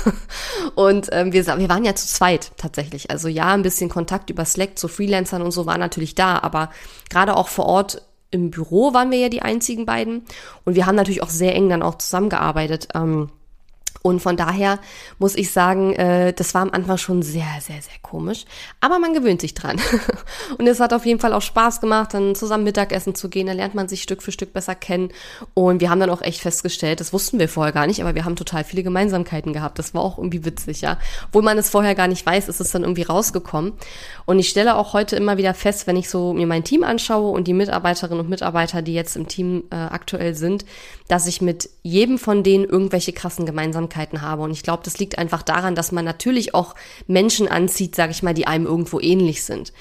Und 0.75 1.09
ähm, 1.11 1.33
wir, 1.33 1.45
wir 1.45 1.69
waren 1.69 1.85
ja 1.85 1.95
zu 1.95 2.07
zweit 2.07 2.51
tatsächlich. 2.57 3.09
Also 3.09 3.27
ja, 3.27 3.53
ein 3.53 3.63
bisschen 3.63 3.89
Kontakt 3.89 4.29
über 4.29 4.45
Slack 4.45 4.77
zu 4.77 4.87
Freelancern 4.87 5.41
und 5.41 5.51
so 5.51 5.65
war 5.65 5.77
natürlich 5.77 6.15
da, 6.15 6.39
aber 6.39 6.69
gerade 7.09 7.35
auch 7.35 7.47
vor 7.47 7.65
Ort 7.65 8.03
im 8.31 8.51
Büro 8.51 8.93
waren 8.93 9.11
wir 9.11 9.17
ja 9.17 9.29
die 9.29 9.41
einzigen 9.41 9.85
beiden. 9.85 10.23
Und 10.65 10.75
wir 10.75 10.85
haben 10.85 10.95
natürlich 10.95 11.23
auch 11.23 11.29
sehr 11.29 11.55
eng 11.55 11.69
dann 11.69 11.81
auch 11.81 11.95
zusammengearbeitet. 11.95 12.89
Ähm, 12.93 13.29
und 14.01 14.21
von 14.21 14.37
daher 14.37 14.79
muss 15.17 15.35
ich 15.35 15.51
sagen, 15.51 15.93
äh, 15.93 16.31
das 16.31 16.53
war 16.53 16.61
am 16.61 16.71
Anfang 16.71 16.97
schon 16.97 17.21
sehr, 17.21 17.45
sehr, 17.59 17.81
sehr 17.81 17.99
komisch. 18.01 18.45
Aber 18.79 18.97
man 18.97 19.13
gewöhnt 19.13 19.41
sich 19.41 19.53
dran. 19.53 19.79
und 20.57 20.67
es 20.67 20.79
hat 20.79 20.93
auf 20.93 21.05
jeden 21.05 21.19
Fall 21.19 21.33
auch 21.33 21.41
Spaß 21.41 21.81
gemacht, 21.81 22.13
dann 22.13 22.33
zusammen 22.33 22.63
Mittagessen 22.63 23.13
zu 23.13 23.27
gehen. 23.29 23.47
Da 23.47 23.53
lernt 23.53 23.75
man 23.75 23.89
sich 23.89 24.01
Stück 24.01 24.23
für 24.23 24.31
Stück 24.31 24.53
besser 24.53 24.73
kennen. 24.73 25.09
Und 25.53 25.81
wir 25.81 25.89
haben 25.89 25.99
dann 25.99 26.09
auch 26.09 26.21
echt 26.21 26.39
festgestellt, 26.41 27.01
das 27.01 27.11
wussten 27.11 27.39
wir 27.39 27.49
vorher 27.49 27.73
gar 27.73 27.87
nicht, 27.87 28.01
aber 28.01 28.15
wir 28.15 28.23
haben 28.23 28.37
total 28.37 28.63
viele 28.63 28.83
Gemeinsamkeiten 28.83 29.51
gehabt. 29.51 29.79
Das 29.79 29.93
war 29.93 30.01
auch 30.01 30.17
irgendwie 30.17 30.45
witzig, 30.45 30.79
ja. 30.79 30.97
Obwohl 31.27 31.41
man 31.41 31.57
es 31.57 31.69
vorher 31.69 31.95
gar 31.95 32.07
nicht 32.07 32.25
weiß, 32.25 32.47
ist 32.47 32.61
es 32.61 32.71
dann 32.71 32.83
irgendwie 32.83 33.03
rausgekommen. 33.03 33.73
Und 34.25 34.39
ich 34.39 34.47
stelle 34.47 34.77
auch 34.77 34.93
heute 34.93 35.17
immer 35.17 35.37
wieder 35.37 35.53
fest, 35.53 35.87
wenn 35.87 35.97
ich 35.97 36.09
so 36.09 36.33
mir 36.33 36.47
mein 36.47 36.63
Team 36.63 36.83
anschaue 36.83 37.31
und 37.31 37.47
die 37.47 37.53
Mitarbeiterinnen 37.53 38.21
und 38.21 38.29
Mitarbeiter, 38.29 38.81
die 38.81 38.93
jetzt 38.93 39.17
im 39.17 39.27
Team 39.27 39.63
äh, 39.71 39.75
aktuell 39.75 40.35
sind, 40.35 40.63
dass 41.09 41.27
ich 41.27 41.41
mit 41.41 41.69
jedem 41.83 42.17
von 42.17 42.43
denen 42.43 42.63
irgendwelche 42.63 43.11
krassen 43.11 43.45
Gemeinsamkeiten 43.45 43.78
Gemeinsamkeiten 43.79 44.21
habe. 44.21 44.43
Und 44.43 44.51
ich 44.51 44.63
glaube, 44.63 44.83
das 44.83 44.99
liegt 44.99 45.17
einfach 45.17 45.43
daran, 45.43 45.75
dass 45.75 45.91
man 45.91 46.05
natürlich 46.05 46.53
auch 46.53 46.75
Menschen 47.07 47.47
anzieht, 47.47 47.95
sage 47.95 48.11
ich 48.11 48.23
mal, 48.23 48.33
die 48.33 48.47
einem 48.47 48.65
irgendwo 48.65 48.99
ähnlich 48.99 49.43
sind. 49.43 49.73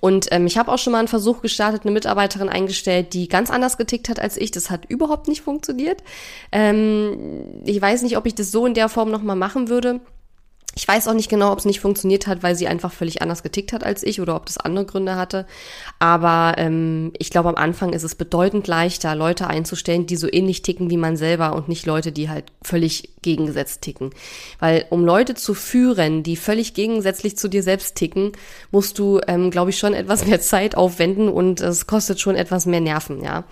Und 0.00 0.28
ähm, 0.32 0.46
ich 0.46 0.56
habe 0.58 0.72
auch 0.72 0.78
schon 0.78 0.92
mal 0.92 1.00
einen 1.00 1.08
Versuch 1.08 1.42
gestartet, 1.42 1.82
eine 1.84 1.92
Mitarbeiterin 1.92 2.48
eingestellt, 2.48 3.12
die 3.12 3.28
ganz 3.28 3.50
anders 3.50 3.76
getickt 3.76 4.08
hat 4.08 4.18
als 4.18 4.36
ich. 4.36 4.50
Das 4.50 4.70
hat 4.70 4.86
überhaupt 4.86 5.28
nicht 5.28 5.42
funktioniert. 5.42 6.02
Ähm, 6.50 7.62
ich 7.64 7.80
weiß 7.80 8.02
nicht, 8.02 8.16
ob 8.16 8.26
ich 8.26 8.34
das 8.34 8.50
so 8.50 8.66
in 8.66 8.74
der 8.74 8.88
Form 8.88 9.10
nochmal 9.10 9.36
machen 9.36 9.68
würde. 9.68 10.00
Ich 10.74 10.88
weiß 10.88 11.06
auch 11.08 11.14
nicht 11.14 11.28
genau, 11.28 11.52
ob 11.52 11.58
es 11.58 11.66
nicht 11.66 11.80
funktioniert 11.80 12.26
hat, 12.26 12.42
weil 12.42 12.54
sie 12.54 12.66
einfach 12.66 12.92
völlig 12.92 13.20
anders 13.20 13.42
getickt 13.42 13.72
hat 13.72 13.84
als 13.84 14.02
ich 14.02 14.20
oder 14.20 14.34
ob 14.34 14.46
das 14.46 14.56
andere 14.56 14.86
Gründe 14.86 15.16
hatte. 15.16 15.46
Aber 15.98 16.54
ähm, 16.56 17.12
ich 17.18 17.30
glaube, 17.30 17.50
am 17.50 17.56
Anfang 17.56 17.92
ist 17.92 18.04
es 18.04 18.14
bedeutend 18.14 18.66
leichter, 18.68 19.14
Leute 19.14 19.48
einzustellen, 19.48 20.06
die 20.06 20.16
so 20.16 20.32
ähnlich 20.32 20.62
ticken 20.62 20.88
wie 20.88 20.96
man 20.96 21.16
selber 21.18 21.54
und 21.54 21.68
nicht 21.68 21.84
Leute, 21.84 22.10
die 22.10 22.30
halt 22.30 22.44
völlig 22.62 23.10
gegengesetzt 23.22 23.82
ticken. 23.82 24.10
Weil 24.58 24.86
um 24.90 25.04
Leute 25.04 25.34
zu 25.34 25.54
führen, 25.54 26.22
die 26.22 26.36
völlig 26.36 26.74
gegensätzlich 26.74 27.36
zu 27.36 27.48
dir 27.48 27.62
selbst 27.62 27.94
ticken, 27.94 28.32
musst 28.70 28.98
du, 28.98 29.20
ähm, 29.26 29.50
glaube 29.50 29.70
ich, 29.70 29.78
schon 29.78 29.94
etwas 29.94 30.26
mehr 30.26 30.40
Zeit 30.40 30.74
aufwenden 30.74 31.28
und 31.28 31.60
es 31.60 31.86
kostet 31.86 32.20
schon 32.20 32.34
etwas 32.34 32.66
mehr 32.66 32.80
Nerven, 32.80 33.22
ja. 33.22 33.44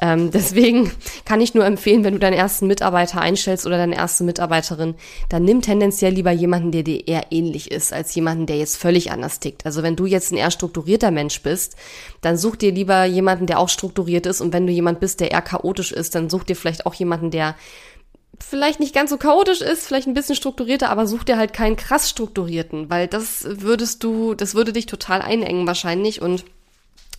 Ähm, 0.00 0.30
deswegen 0.32 0.90
kann 1.24 1.40
ich 1.40 1.54
nur 1.54 1.66
empfehlen, 1.66 2.04
wenn 2.04 2.14
du 2.14 2.20
deinen 2.20 2.34
ersten 2.34 2.66
Mitarbeiter 2.66 3.20
einstellst 3.20 3.66
oder 3.66 3.76
deine 3.76 3.96
erste 3.96 4.24
Mitarbeiterin, 4.24 4.94
dann 5.28 5.44
nimm 5.44 5.60
tendenziell 5.60 6.12
lieber 6.12 6.30
jemanden, 6.30 6.67
der 6.72 6.82
dir 6.82 7.06
eher 7.06 7.26
ähnlich 7.30 7.70
ist, 7.70 7.92
als 7.92 8.14
jemanden, 8.14 8.46
der 8.46 8.58
jetzt 8.58 8.76
völlig 8.76 9.10
anders 9.10 9.40
tickt. 9.40 9.66
Also 9.66 9.82
wenn 9.82 9.96
du 9.96 10.06
jetzt 10.06 10.32
ein 10.32 10.36
eher 10.36 10.50
strukturierter 10.50 11.10
Mensch 11.10 11.42
bist, 11.42 11.76
dann 12.20 12.36
such 12.36 12.56
dir 12.56 12.72
lieber 12.72 13.04
jemanden, 13.04 13.46
der 13.46 13.58
auch 13.58 13.68
strukturiert 13.68 14.26
ist. 14.26 14.40
Und 14.40 14.52
wenn 14.52 14.66
du 14.66 14.72
jemand 14.72 15.00
bist, 15.00 15.20
der 15.20 15.30
eher 15.30 15.42
chaotisch 15.42 15.92
ist, 15.92 16.14
dann 16.14 16.30
such 16.30 16.44
dir 16.44 16.56
vielleicht 16.56 16.86
auch 16.86 16.94
jemanden, 16.94 17.30
der 17.30 17.54
vielleicht 18.40 18.80
nicht 18.80 18.94
ganz 18.94 19.10
so 19.10 19.16
chaotisch 19.16 19.60
ist, 19.60 19.86
vielleicht 19.86 20.06
ein 20.06 20.14
bisschen 20.14 20.36
strukturierter, 20.36 20.90
aber 20.90 21.06
such 21.06 21.24
dir 21.24 21.36
halt 21.36 21.52
keinen 21.52 21.76
krass 21.76 22.08
strukturierten, 22.08 22.88
weil 22.90 23.08
das 23.08 23.44
würdest 23.44 24.04
du, 24.04 24.34
das 24.34 24.54
würde 24.54 24.72
dich 24.72 24.86
total 24.86 25.22
einengen 25.22 25.66
wahrscheinlich 25.66 26.22
und 26.22 26.44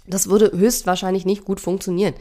das 0.08 0.30
würde 0.30 0.52
höchstwahrscheinlich 0.58 1.26
nicht 1.26 1.46
gut 1.46 1.60
funktionieren. 1.60 2.14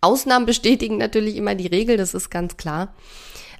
Ausnahmen 0.00 0.46
bestätigen 0.46 0.98
natürlich 0.98 1.36
immer 1.36 1.54
die 1.54 1.66
Regel, 1.66 1.96
das 1.96 2.12
ist 2.12 2.30
ganz 2.30 2.56
klar. 2.56 2.94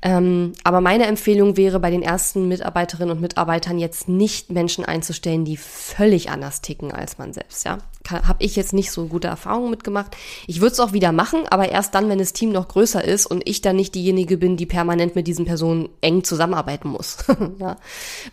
Ähm, 0.07 0.53
aber 0.64 0.83
meine 0.83 1.07
Empfehlung 1.07 1.57
wäre, 1.57 1.81
bei 1.81 1.90
den 1.90 2.03
ersten 2.03 2.47
Mitarbeiterinnen 2.47 3.17
und 3.17 3.23
Mitarbeitern 3.23 3.79
jetzt 3.79 4.07
nicht 4.07 4.53
Menschen 4.53 4.85
einzustellen, 4.85 5.47
die 5.47 5.57
völlig 5.57 6.29
anders 6.29 6.61
ticken 6.61 6.93
als 6.93 7.17
man 7.17 7.33
selbst. 7.33 7.64
Ja, 7.64 7.79
habe 8.11 8.45
ich 8.45 8.55
jetzt 8.55 8.75
nicht 8.75 8.90
so 8.90 9.07
gute 9.07 9.29
Erfahrungen 9.29 9.71
mitgemacht. 9.71 10.14
Ich 10.47 10.61
würde 10.61 10.73
es 10.73 10.81
auch 10.81 10.93
wieder 10.93 11.11
machen, 11.11 11.45
aber 11.49 11.71
erst 11.71 11.95
dann, 11.95 12.11
wenn 12.11 12.19
das 12.19 12.35
Team 12.35 12.53
noch 12.53 12.69
größer 12.69 13.03
ist 13.03 13.25
und 13.25 13.49
ich 13.49 13.62
dann 13.62 13.77
nicht 13.77 13.95
diejenige 13.95 14.37
bin, 14.37 14.59
die 14.59 14.67
permanent 14.67 15.17
mit 15.17 15.27
diesen 15.27 15.47
Personen 15.47 15.88
eng 16.03 16.23
zusammenarbeiten 16.23 16.90
muss. 16.90 17.17
ja, 17.59 17.77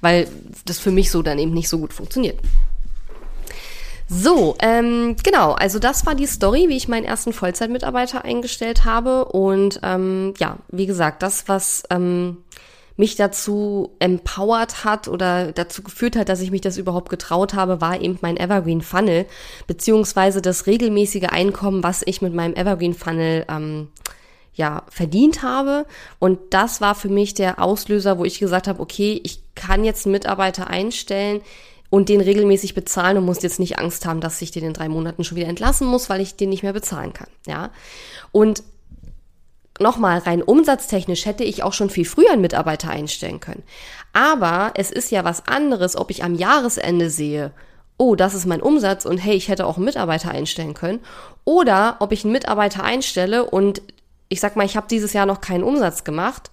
weil 0.02 0.28
das 0.66 0.78
für 0.78 0.92
mich 0.92 1.10
so 1.10 1.22
dann 1.22 1.40
eben 1.40 1.54
nicht 1.54 1.70
so 1.70 1.80
gut 1.80 1.94
funktioniert. 1.94 2.38
So, 4.14 4.58
ähm, 4.60 5.16
genau, 5.24 5.54
also 5.54 5.80
das 5.80 6.06
war 6.06 6.16
die 6.16 6.26
Story, 6.26 6.66
wie 6.68 6.76
ich 6.76 6.90
meinen 6.90 7.06
ersten 7.06 7.32
Vollzeitmitarbeiter 7.32 8.26
eingestellt 8.26 8.84
habe. 8.84 9.24
Und 9.24 9.80
ähm, 9.84 10.34
ja, 10.38 10.58
wie 10.68 10.86
gesagt, 10.86 11.24
das, 11.24 11.48
was 11.48 11.84
ähm, 11.90 12.44
mich 12.98 13.16
dazu 13.16 13.96
empowert 14.00 14.84
hat 14.84 15.08
oder 15.08 15.54
dazu 15.54 15.82
geführt 15.82 16.18
hat, 16.18 16.28
dass 16.28 16.42
ich 16.42 16.52
mich 16.52 16.60
das 16.60 16.78
überhaupt 16.78 17.08
getraut 17.08 17.54
habe, 17.54 17.80
war 17.80 18.02
eben 18.02 18.20
mein 18.20 18.36
Evergreen 18.36 18.82
Funnel, 18.82 19.28
beziehungsweise 19.66 20.42
das 20.42 20.68
regelmäßige 20.68 21.30
Einkommen, 21.30 21.82
was 21.82 22.04
ich 22.06 22.22
mit 22.22 22.34
meinem 22.34 22.56
Evergreen 22.56 22.94
Funnel 22.94 23.46
ähm, 23.48 23.88
ja, 24.54 24.84
verdient 24.90 25.42
habe. 25.42 25.86
Und 26.20 26.38
das 26.50 26.82
war 26.82 26.96
für 26.96 27.08
mich 27.08 27.34
der 27.34 27.64
Auslöser, 27.64 28.18
wo 28.18 28.26
ich 28.26 28.40
gesagt 28.40 28.68
habe, 28.68 28.82
okay, 28.82 29.22
ich 29.24 29.42
kann 29.56 29.86
jetzt 29.86 30.06
einen 30.06 30.12
Mitarbeiter 30.12 30.68
einstellen, 30.68 31.40
und 31.92 32.08
den 32.08 32.22
regelmäßig 32.22 32.74
bezahlen 32.74 33.18
und 33.18 33.26
muss 33.26 33.44
jetzt 33.44 33.60
nicht 33.60 33.78
Angst 33.78 34.06
haben, 34.06 34.22
dass 34.22 34.42
ich 34.42 34.50
den 34.50 34.64
in 34.64 34.74
drei 34.74 34.88
Monaten 34.88 35.26
schon 35.26 35.36
wieder 35.36 35.50
entlassen 35.50 35.86
muss, 35.86 36.10
weil 36.10 36.22
ich 36.22 36.38
den 36.38 36.50
nicht 36.50 36.64
mehr 36.64 36.74
bezahlen 36.74 37.12
kann. 37.12 37.28
Ja. 37.46 37.70
Und 38.32 38.64
nochmal, 39.78 40.20
rein 40.20 40.42
umsatztechnisch 40.42 41.26
hätte 41.26 41.44
ich 41.44 41.64
auch 41.64 41.74
schon 41.74 41.90
viel 41.90 42.06
früher 42.06 42.32
einen 42.32 42.42
Mitarbeiter 42.42 42.90
einstellen 42.90 43.42
können. 43.42 43.64
Aber 44.14 44.72
es 44.76 44.90
ist 44.90 45.12
ja 45.12 45.26
was 45.26 45.48
anderes, 45.48 45.98
ob 45.98 46.12
ich 46.12 46.24
am 46.24 46.34
Jahresende 46.34 47.10
sehe, 47.10 47.52
oh, 47.98 48.16
das 48.16 48.36
ist 48.36 48.46
mein 48.46 48.62
Umsatz 48.62 49.06
und 49.06 49.18
hey, 49.18 49.36
ich 49.36 49.50
hätte 49.50 49.66
auch 49.66 49.76
einen 49.76 49.86
Mitarbeiter 49.86 50.32
einstellen 50.32 50.74
können. 50.74 51.02
Oder 51.44 51.98
ob 52.00 52.14
ich 52.14 52.24
einen 52.24 52.32
Mitarbeiter 52.32 52.86
einstelle 52.86 53.46
und 53.46 53.82
ich 54.30 54.40
sag 54.40 54.56
mal, 54.56 54.66
ich 54.66 54.78
habe 54.78 54.88
dieses 54.90 55.12
Jahr 55.12 55.26
noch 55.26 55.42
keinen 55.42 55.66
Umsatz 55.66 56.06
gemacht 56.06 56.52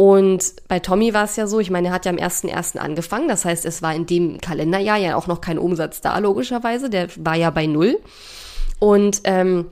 und 0.00 0.54
bei 0.66 0.78
Tommy 0.78 1.12
war 1.12 1.24
es 1.24 1.36
ja 1.36 1.46
so, 1.46 1.60
ich 1.60 1.70
meine, 1.70 1.88
er 1.88 1.92
hat 1.92 2.06
ja 2.06 2.10
am 2.10 2.16
1.1. 2.16 2.78
angefangen, 2.78 3.28
das 3.28 3.44
heißt, 3.44 3.66
es 3.66 3.82
war 3.82 3.94
in 3.94 4.06
dem 4.06 4.40
Kalenderjahr 4.40 4.96
ja 4.96 5.14
auch 5.14 5.26
noch 5.26 5.42
kein 5.42 5.58
Umsatz 5.58 6.00
da, 6.00 6.16
logischerweise, 6.16 6.88
der 6.88 7.08
war 7.16 7.34
ja 7.34 7.50
bei 7.50 7.66
Null. 7.66 7.98
Und 8.78 9.20
ähm, 9.24 9.66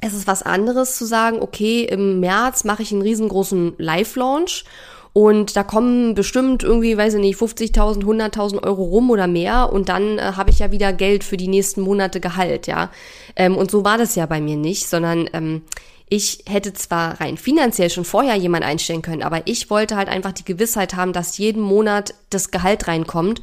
es 0.00 0.12
ist 0.12 0.26
was 0.26 0.42
anderes 0.42 0.96
zu 0.96 1.04
sagen, 1.04 1.38
okay, 1.40 1.84
im 1.84 2.18
März 2.18 2.64
mache 2.64 2.82
ich 2.82 2.90
einen 2.90 3.02
riesengroßen 3.02 3.74
Live-Launch 3.78 4.64
und 5.12 5.54
da 5.54 5.62
kommen 5.62 6.16
bestimmt 6.16 6.64
irgendwie, 6.64 6.96
weiß 6.96 7.14
ich 7.14 7.20
nicht, 7.20 7.38
50.000, 7.38 8.02
100.000 8.02 8.64
Euro 8.64 8.82
rum 8.82 9.08
oder 9.08 9.28
mehr 9.28 9.72
und 9.72 9.88
dann 9.88 10.18
äh, 10.18 10.32
habe 10.34 10.50
ich 10.50 10.58
ja 10.58 10.72
wieder 10.72 10.92
Geld 10.92 11.22
für 11.22 11.36
die 11.36 11.46
nächsten 11.46 11.82
Monate 11.82 12.18
Gehalt, 12.18 12.66
ja. 12.66 12.90
Ähm, 13.36 13.56
und 13.56 13.70
so 13.70 13.84
war 13.84 13.98
das 13.98 14.16
ja 14.16 14.26
bei 14.26 14.40
mir 14.40 14.56
nicht, 14.56 14.88
sondern 14.88 15.30
ähm, 15.32 15.62
ich 16.10 16.42
hätte 16.46 16.72
zwar 16.72 17.20
rein 17.20 17.36
finanziell 17.36 17.88
schon 17.88 18.04
vorher 18.04 18.34
jemand 18.34 18.64
einstellen 18.64 19.00
können, 19.00 19.22
aber 19.22 19.46
ich 19.46 19.70
wollte 19.70 19.96
halt 19.96 20.08
einfach 20.08 20.32
die 20.32 20.44
Gewissheit 20.44 20.94
haben, 20.94 21.12
dass 21.12 21.38
jeden 21.38 21.62
Monat 21.62 22.14
das 22.30 22.50
Gehalt 22.50 22.88
reinkommt 22.88 23.40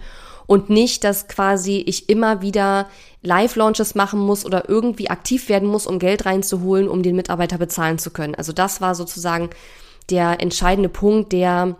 und 0.48 0.70
nicht, 0.70 1.06
dass 1.06 1.30
quasi 1.30 1.78
ich 1.86 2.10
immer 2.10 2.42
wieder 2.42 2.88
Live-Launches 3.24 3.96
machen 3.96 4.20
muss 4.20 4.46
oder 4.46 4.68
irgendwie 4.68 5.10
aktiv 5.10 5.48
werden 5.48 5.68
muss, 5.70 5.88
um 5.88 5.98
Geld 5.98 6.26
reinzuholen, 6.26 6.90
um 6.90 7.04
den 7.04 7.16
Mitarbeiter 7.16 7.58
bezahlen 7.58 8.00
zu 8.00 8.12
können. 8.12 8.36
Also 8.36 8.52
das 8.52 8.82
war 8.82 8.96
sozusagen 8.96 9.50
der 10.10 10.42
entscheidende 10.42 10.90
Punkt, 10.90 11.32
der 11.32 11.78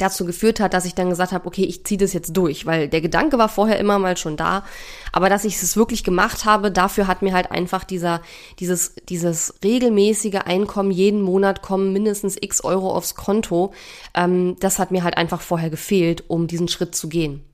dazu 0.00 0.24
geführt 0.24 0.60
hat, 0.60 0.74
dass 0.74 0.84
ich 0.84 0.94
dann 0.94 1.10
gesagt 1.10 1.32
habe, 1.32 1.46
okay, 1.46 1.64
ich 1.64 1.84
ziehe 1.84 1.98
das 1.98 2.12
jetzt 2.12 2.36
durch, 2.36 2.66
weil 2.66 2.88
der 2.88 3.00
Gedanke 3.00 3.38
war 3.38 3.48
vorher 3.48 3.78
immer 3.78 3.98
mal 3.98 4.16
schon 4.16 4.36
da, 4.36 4.64
aber 5.12 5.28
dass 5.28 5.44
ich 5.44 5.60
es 5.60 5.76
wirklich 5.76 6.04
gemacht 6.04 6.44
habe, 6.44 6.70
dafür 6.70 7.06
hat 7.06 7.22
mir 7.22 7.32
halt 7.32 7.50
einfach 7.50 7.84
dieser 7.84 8.20
dieses 8.58 8.94
dieses 9.08 9.54
regelmäßige 9.62 10.40
Einkommen 10.44 10.90
jeden 10.90 11.22
Monat 11.22 11.62
kommen 11.62 11.92
mindestens 11.92 12.36
x 12.40 12.62
Euro 12.64 12.94
aufs 12.94 13.14
Konto, 13.14 13.72
ähm, 14.14 14.56
das 14.60 14.78
hat 14.78 14.90
mir 14.90 15.04
halt 15.04 15.16
einfach 15.16 15.40
vorher 15.40 15.70
gefehlt, 15.70 16.24
um 16.28 16.46
diesen 16.46 16.68
Schritt 16.68 16.94
zu 16.94 17.08
gehen. 17.08 17.44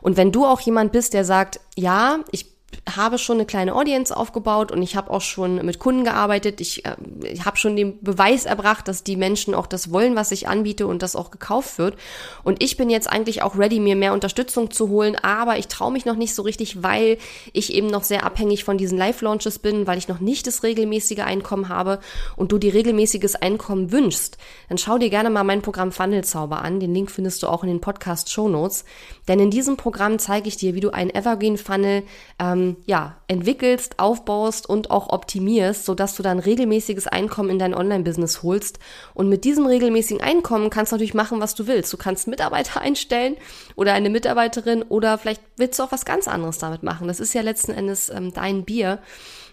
Und 0.00 0.16
wenn 0.16 0.32
du 0.32 0.44
auch 0.44 0.60
jemand 0.60 0.92
bist, 0.92 1.14
der 1.14 1.24
sagt, 1.24 1.60
ja, 1.76 2.18
ich 2.30 2.51
habe 2.96 3.18
schon 3.18 3.36
eine 3.36 3.46
kleine 3.46 3.74
Audience 3.74 4.16
aufgebaut 4.16 4.72
und 4.72 4.82
ich 4.82 4.96
habe 4.96 5.10
auch 5.10 5.20
schon 5.20 5.64
mit 5.64 5.78
Kunden 5.78 6.04
gearbeitet. 6.04 6.60
Ich, 6.60 6.84
äh, 6.84 6.96
ich 7.22 7.44
habe 7.44 7.56
schon 7.56 7.76
den 7.76 8.02
Beweis 8.02 8.44
erbracht, 8.44 8.88
dass 8.88 9.04
die 9.04 9.16
Menschen 9.16 9.54
auch 9.54 9.66
das 9.66 9.92
wollen, 9.92 10.16
was 10.16 10.32
ich 10.32 10.48
anbiete 10.48 10.86
und 10.86 11.02
das 11.02 11.14
auch 11.14 11.30
gekauft 11.30 11.78
wird. 11.78 11.96
Und 12.42 12.62
ich 12.62 12.76
bin 12.76 12.90
jetzt 12.90 13.08
eigentlich 13.10 13.42
auch 13.42 13.56
ready, 13.56 13.78
mir 13.78 13.96
mehr 13.96 14.12
Unterstützung 14.12 14.70
zu 14.70 14.88
holen, 14.88 15.16
aber 15.22 15.58
ich 15.58 15.68
traue 15.68 15.92
mich 15.92 16.06
noch 16.06 16.16
nicht 16.16 16.34
so 16.34 16.42
richtig, 16.42 16.82
weil 16.82 17.18
ich 17.52 17.72
eben 17.72 17.86
noch 17.86 18.02
sehr 18.02 18.24
abhängig 18.24 18.64
von 18.64 18.78
diesen 18.78 18.98
Live-Launches 18.98 19.58
bin, 19.58 19.86
weil 19.86 19.98
ich 19.98 20.08
noch 20.08 20.20
nicht 20.20 20.46
das 20.46 20.62
regelmäßige 20.62 21.20
Einkommen 21.20 21.68
habe 21.68 22.00
und 22.36 22.52
du 22.52 22.58
dir 22.58 22.74
regelmäßiges 22.74 23.36
Einkommen 23.36 23.92
wünschst. 23.92 24.38
Dann 24.68 24.78
schau 24.78 24.98
dir 24.98 25.10
gerne 25.10 25.30
mal 25.30 25.44
mein 25.44 25.62
Programm 25.62 25.92
Funnelzauber 25.92 26.62
an. 26.62 26.80
Den 26.80 26.94
Link 26.94 27.10
findest 27.10 27.42
du 27.42 27.48
auch 27.48 27.62
in 27.62 27.68
den 27.68 27.80
Podcast-Show 27.80 28.48
Notes. 28.48 28.84
Denn 29.28 29.38
in 29.38 29.50
diesem 29.50 29.76
Programm 29.76 30.18
zeige 30.18 30.48
ich 30.48 30.56
dir, 30.56 30.74
wie 30.74 30.80
du 30.80 30.90
einen 30.90 31.10
Evergreen-Funnel 31.10 32.02
ähm, 32.38 32.61
ähm, 32.62 32.76
ja, 32.86 33.16
entwickelst, 33.28 33.98
aufbaust 33.98 34.68
und 34.68 34.90
auch 34.90 35.10
optimierst, 35.10 35.84
sodass 35.84 36.14
du 36.14 36.22
dann 36.22 36.38
regelmäßiges 36.38 37.06
Einkommen 37.06 37.50
in 37.50 37.58
dein 37.58 37.74
Online-Business 37.74 38.42
holst. 38.42 38.78
Und 39.14 39.28
mit 39.28 39.44
diesem 39.44 39.66
regelmäßigen 39.66 40.22
Einkommen 40.22 40.70
kannst 40.70 40.92
du 40.92 40.96
natürlich 40.96 41.14
machen, 41.14 41.40
was 41.40 41.54
du 41.54 41.66
willst. 41.66 41.92
Du 41.92 41.96
kannst 41.96 42.28
Mitarbeiter 42.28 42.80
einstellen 42.82 43.36
oder 43.76 43.92
eine 43.92 44.10
Mitarbeiterin 44.10 44.82
oder 44.82 45.18
vielleicht 45.18 45.42
willst 45.56 45.78
du 45.78 45.84
auch 45.84 45.92
was 45.92 46.04
ganz 46.04 46.28
anderes 46.28 46.58
damit 46.58 46.82
machen. 46.82 47.08
Das 47.08 47.20
ist 47.20 47.34
ja 47.34 47.42
letzten 47.42 47.72
Endes 47.72 48.08
ähm, 48.08 48.32
dein 48.32 48.64
Bier. 48.64 48.98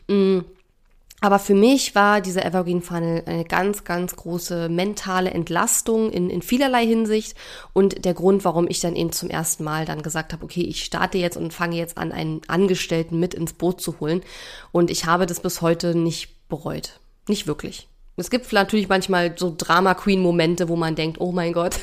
Mhm. 0.08 0.46
Aber 1.22 1.40
für 1.40 1.54
mich 1.54 1.96
war 1.96 2.22
dieser 2.22 2.46
Evergreen 2.46 2.82
Funnel 2.82 3.24
eine 3.26 3.44
ganz, 3.44 3.84
ganz 3.84 4.16
große 4.16 4.70
mentale 4.70 5.32
Entlastung 5.32 6.12
in, 6.12 6.30
in 6.30 6.42
vielerlei 6.42 6.86
Hinsicht 6.86 7.36
und 7.74 8.06
der 8.06 8.14
Grund, 8.14 8.46
warum 8.46 8.68
ich 8.70 8.80
dann 8.80 8.96
eben 8.96 9.12
zum 9.12 9.30
ersten 9.30 9.66
Mal 9.66 9.86
dann 9.86 10.02
gesagt 10.02 10.32
habe, 10.32 10.46
okay, 10.46 10.62
ich 10.62 10.84
starte 10.84 11.18
jetzt 11.18 11.36
und 11.36 11.54
fange 11.54 11.76
jetzt 11.76 11.98
an, 11.98 12.14
einen 12.14 12.42
Angestellten 12.48 13.20
mit 13.20 13.34
ins 13.34 13.54
Boot 13.54 13.82
zu 13.82 14.00
holen. 14.00 14.22
Und 14.72 14.90
ich 14.90 15.06
habe 15.06 15.26
das 15.26 15.42
bis 15.42 15.62
heute 15.62 15.94
nicht 15.94 16.48
bereut. 16.48 17.00
Nicht 17.28 17.48
wirklich. 17.48 17.88
Es 18.16 18.30
gibt 18.30 18.52
natürlich 18.52 18.90
manchmal 18.90 19.38
so 19.38 19.54
Drama 19.58 19.94
Queen 19.94 20.20
Momente, 20.20 20.68
wo 20.68 20.76
man 20.76 20.96
denkt, 20.96 21.22
oh 21.22 21.32
mein 21.32 21.54
Gott, 21.54 21.80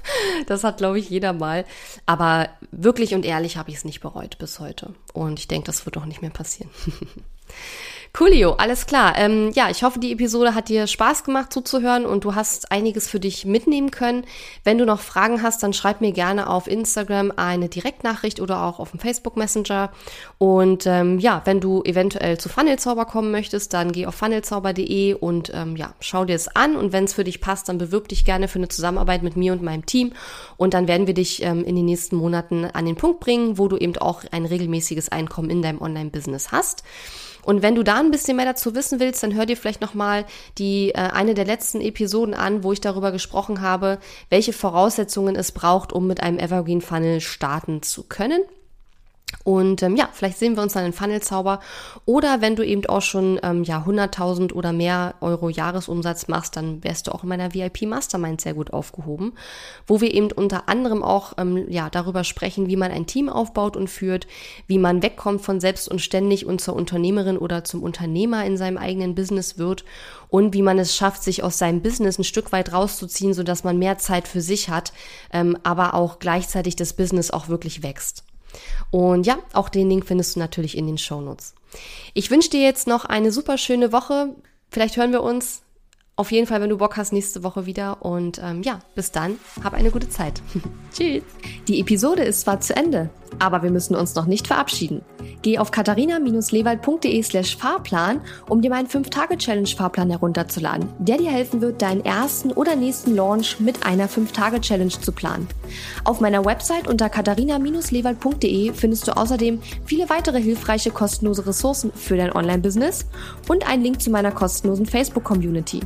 das 0.46 0.62
hat 0.62 0.78
glaube 0.78 0.98
ich 0.98 1.10
jeder 1.10 1.32
mal. 1.32 1.64
Aber 2.06 2.48
wirklich 2.70 3.14
und 3.14 3.24
ehrlich 3.24 3.56
habe 3.56 3.70
ich 3.70 3.76
es 3.76 3.84
nicht 3.84 4.00
bereut 4.00 4.38
bis 4.38 4.60
heute. 4.60 4.94
Und 5.12 5.38
ich 5.38 5.48
denke, 5.48 5.66
das 5.66 5.86
wird 5.86 5.96
auch 5.96 6.06
nicht 6.06 6.22
mehr 6.22 6.30
passieren. 6.30 6.70
Coolio, 8.12 8.54
alles 8.54 8.86
klar. 8.86 9.16
Ähm, 9.16 9.52
ja, 9.54 9.70
ich 9.70 9.84
hoffe, 9.84 10.00
die 10.00 10.12
Episode 10.12 10.56
hat 10.56 10.68
dir 10.68 10.88
Spaß 10.88 11.22
gemacht 11.22 11.52
zuzuhören 11.52 12.04
und 12.04 12.24
du 12.24 12.34
hast 12.34 12.72
einiges 12.72 13.08
für 13.08 13.20
dich 13.20 13.44
mitnehmen 13.44 13.92
können. 13.92 14.24
Wenn 14.64 14.78
du 14.78 14.84
noch 14.84 14.98
Fragen 14.98 15.42
hast, 15.42 15.62
dann 15.62 15.72
schreib 15.72 16.00
mir 16.00 16.10
gerne 16.10 16.50
auf 16.50 16.66
Instagram 16.66 17.32
eine 17.36 17.68
Direktnachricht 17.68 18.40
oder 18.40 18.64
auch 18.64 18.80
auf 18.80 18.90
dem 18.90 18.98
Facebook 18.98 19.36
Messenger. 19.36 19.92
Und 20.38 20.86
ähm, 20.86 21.20
ja, 21.20 21.42
wenn 21.44 21.60
du 21.60 21.84
eventuell 21.84 22.36
zu 22.36 22.48
Funnelzauber 22.48 23.04
kommen 23.04 23.30
möchtest, 23.30 23.74
dann 23.74 23.92
geh 23.92 24.06
auf 24.06 24.16
funnelzauber.de 24.16 25.14
und 25.14 25.52
ähm, 25.54 25.76
ja, 25.76 25.94
schau 26.00 26.24
dir 26.24 26.34
es 26.34 26.48
an. 26.48 26.74
Und 26.74 26.92
wenn 26.92 27.04
es 27.04 27.14
für 27.14 27.24
dich 27.24 27.40
passt, 27.40 27.68
dann 27.68 27.78
bewirb 27.78 28.08
dich 28.08 28.24
gerne 28.24 28.48
für 28.48 28.58
eine 28.58 28.68
Zusammenarbeit 28.68 29.22
mit 29.22 29.36
mir 29.36 29.52
und 29.52 29.62
meinem 29.62 29.86
Team. 29.86 30.14
Und 30.56 30.74
dann 30.74 30.88
werden 30.88 31.06
wir 31.06 31.14
dich 31.14 31.44
ähm, 31.44 31.64
in 31.64 31.76
den 31.76 31.84
nächsten 31.84 32.16
Monaten 32.16 32.64
an 32.64 32.86
den 32.86 32.96
Punkt 32.96 33.20
bringen, 33.20 33.56
wo 33.56 33.68
du 33.68 33.76
eben 33.76 33.96
auch 33.98 34.24
ein 34.32 34.46
regelmäßiges 34.46 35.10
Einkommen 35.10 35.48
in 35.48 35.62
deinem 35.62 35.80
Online-Business 35.80 36.50
hast. 36.50 36.82
Und 37.42 37.62
wenn 37.62 37.74
du 37.74 37.82
da 37.82 37.98
ein 37.98 38.10
bisschen 38.10 38.36
mehr 38.36 38.46
dazu 38.46 38.74
wissen 38.74 39.00
willst, 39.00 39.22
dann 39.22 39.34
hör 39.34 39.46
dir 39.46 39.56
vielleicht 39.56 39.80
nochmal 39.80 40.24
die 40.58 40.90
äh, 40.90 40.98
eine 40.98 41.34
der 41.34 41.44
letzten 41.44 41.80
Episoden 41.80 42.34
an, 42.34 42.62
wo 42.64 42.72
ich 42.72 42.80
darüber 42.80 43.12
gesprochen 43.12 43.60
habe, 43.60 43.98
welche 44.28 44.52
Voraussetzungen 44.52 45.36
es 45.36 45.52
braucht, 45.52 45.92
um 45.92 46.06
mit 46.06 46.22
einem 46.22 46.38
Evergreen 46.38 46.80
Funnel 46.80 47.20
starten 47.20 47.82
zu 47.82 48.04
können. 48.04 48.42
Und 49.42 49.82
ähm, 49.82 49.96
ja, 49.96 50.08
vielleicht 50.12 50.38
sehen 50.38 50.56
wir 50.56 50.62
uns 50.62 50.74
dann 50.74 50.84
in 50.84 50.92
Funnelzauber. 50.92 51.60
Oder 52.04 52.40
wenn 52.40 52.56
du 52.56 52.64
eben 52.64 52.84
auch 52.86 53.00
schon 53.00 53.40
ähm, 53.42 53.64
ja 53.64 53.84
100.000 53.86 54.52
oder 54.52 54.72
mehr 54.72 55.14
Euro 55.20 55.48
Jahresumsatz 55.48 56.28
machst, 56.28 56.56
dann 56.56 56.84
wärst 56.84 57.06
du 57.06 57.12
auch 57.12 57.22
in 57.22 57.30
meiner 57.30 57.54
VIP 57.54 57.82
Mastermind 57.82 58.40
sehr 58.40 58.54
gut 58.54 58.72
aufgehoben, 58.72 59.32
wo 59.86 60.00
wir 60.00 60.12
eben 60.12 60.30
unter 60.32 60.68
anderem 60.68 61.02
auch 61.02 61.34
ähm, 61.38 61.64
ja 61.68 61.88
darüber 61.90 62.24
sprechen, 62.24 62.68
wie 62.68 62.76
man 62.76 62.90
ein 62.90 63.06
Team 63.06 63.28
aufbaut 63.28 63.76
und 63.76 63.88
führt, 63.88 64.26
wie 64.66 64.78
man 64.78 65.02
wegkommt 65.02 65.40
von 65.40 65.60
selbst 65.60 65.88
und 65.88 66.00
ständig 66.00 66.44
und 66.44 66.60
zur 66.60 66.76
Unternehmerin 66.76 67.38
oder 67.38 67.64
zum 67.64 67.82
Unternehmer 67.82 68.44
in 68.44 68.56
seinem 68.56 68.76
eigenen 68.76 69.14
Business 69.14 69.56
wird 69.56 69.84
und 70.28 70.54
wie 70.54 70.62
man 70.62 70.78
es 70.78 70.94
schafft, 70.94 71.22
sich 71.22 71.42
aus 71.42 71.58
seinem 71.58 71.82
Business 71.82 72.18
ein 72.18 72.24
Stück 72.24 72.52
weit 72.52 72.72
rauszuziehen, 72.72 73.32
so 73.32 73.42
dass 73.42 73.64
man 73.64 73.78
mehr 73.78 73.98
Zeit 73.98 74.28
für 74.28 74.40
sich 74.40 74.68
hat, 74.68 74.92
ähm, 75.32 75.56
aber 75.62 75.94
auch 75.94 76.18
gleichzeitig 76.18 76.76
das 76.76 76.92
Business 76.92 77.30
auch 77.30 77.48
wirklich 77.48 77.82
wächst. 77.82 78.24
Und 78.90 79.26
ja, 79.26 79.38
auch 79.52 79.68
den 79.68 79.88
Link 79.88 80.06
findest 80.06 80.36
du 80.36 80.40
natürlich 80.40 80.76
in 80.76 80.86
den 80.86 80.98
Show 80.98 81.20
Notes. 81.20 81.54
Ich 82.14 82.30
wünsche 82.30 82.50
dir 82.50 82.62
jetzt 82.62 82.86
noch 82.86 83.04
eine 83.04 83.32
super 83.32 83.58
schöne 83.58 83.92
Woche. 83.92 84.34
Vielleicht 84.70 84.96
hören 84.96 85.12
wir 85.12 85.22
uns 85.22 85.62
auf 86.16 86.32
jeden 86.32 86.46
Fall, 86.46 86.60
wenn 86.60 86.68
du 86.68 86.76
Bock 86.76 86.98
hast, 86.98 87.12
nächste 87.12 87.42
Woche 87.42 87.64
wieder. 87.64 88.02
Und 88.04 88.40
ähm, 88.44 88.62
ja, 88.62 88.80
bis 88.94 89.10
dann, 89.10 89.38
hab 89.64 89.72
eine 89.72 89.90
gute 89.90 90.10
Zeit. 90.10 90.42
Tschüss. 90.92 91.22
Die 91.66 91.80
Episode 91.80 92.22
ist 92.24 92.42
zwar 92.42 92.60
zu 92.60 92.76
Ende, 92.76 93.08
aber 93.38 93.62
wir 93.62 93.70
müssen 93.70 93.94
uns 93.94 94.14
noch 94.14 94.26
nicht 94.26 94.46
verabschieden. 94.46 95.02
Geh 95.42 95.58
auf 95.58 95.70
katharina-lewald.de 95.70 97.22
slash 97.22 97.56
Fahrplan, 97.56 98.20
um 98.48 98.60
dir 98.60 98.68
meinen 98.68 98.86
5-Tage-Challenge-Fahrplan 98.86 100.10
herunterzuladen, 100.10 100.88
der 100.98 101.16
dir 101.16 101.30
helfen 101.30 101.62
wird, 101.62 101.80
deinen 101.80 102.04
ersten 102.04 102.52
oder 102.52 102.76
nächsten 102.76 103.14
Launch 103.14 103.58
mit 103.58 103.86
einer 103.86 104.08
5-Tage-Challenge 104.08 104.90
zu 104.90 105.12
planen. 105.12 105.48
Auf 106.04 106.20
meiner 106.20 106.44
Website 106.44 106.86
unter 106.86 107.08
katharina-lewald.de 107.08 108.74
findest 108.74 109.08
du 109.08 109.16
außerdem 109.16 109.62
viele 109.86 110.10
weitere 110.10 110.42
hilfreiche 110.42 110.90
kostenlose 110.90 111.46
Ressourcen 111.46 111.92
für 111.94 112.18
dein 112.18 112.32
Online-Business 112.32 113.06
und 113.48 113.66
einen 113.66 113.82
Link 113.82 114.02
zu 114.02 114.10
meiner 114.10 114.32
kostenlosen 114.32 114.84
Facebook-Community. 114.84 115.80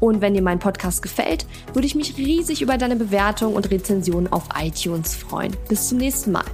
Und 0.00 0.20
wenn 0.20 0.34
dir 0.34 0.42
mein 0.42 0.58
Podcast 0.58 1.02
gefällt, 1.02 1.46
würde 1.72 1.86
ich 1.86 1.94
mich 1.94 2.16
riesig 2.16 2.62
über 2.62 2.76
deine 2.78 2.96
Bewertung 2.96 3.54
und 3.54 3.70
Rezension 3.70 4.26
auf 4.28 4.44
iTunes 4.58 5.14
freuen. 5.14 5.56
Bis 5.68 5.88
zum 5.88 5.98
nächsten 5.98 6.32
Mal. 6.32 6.44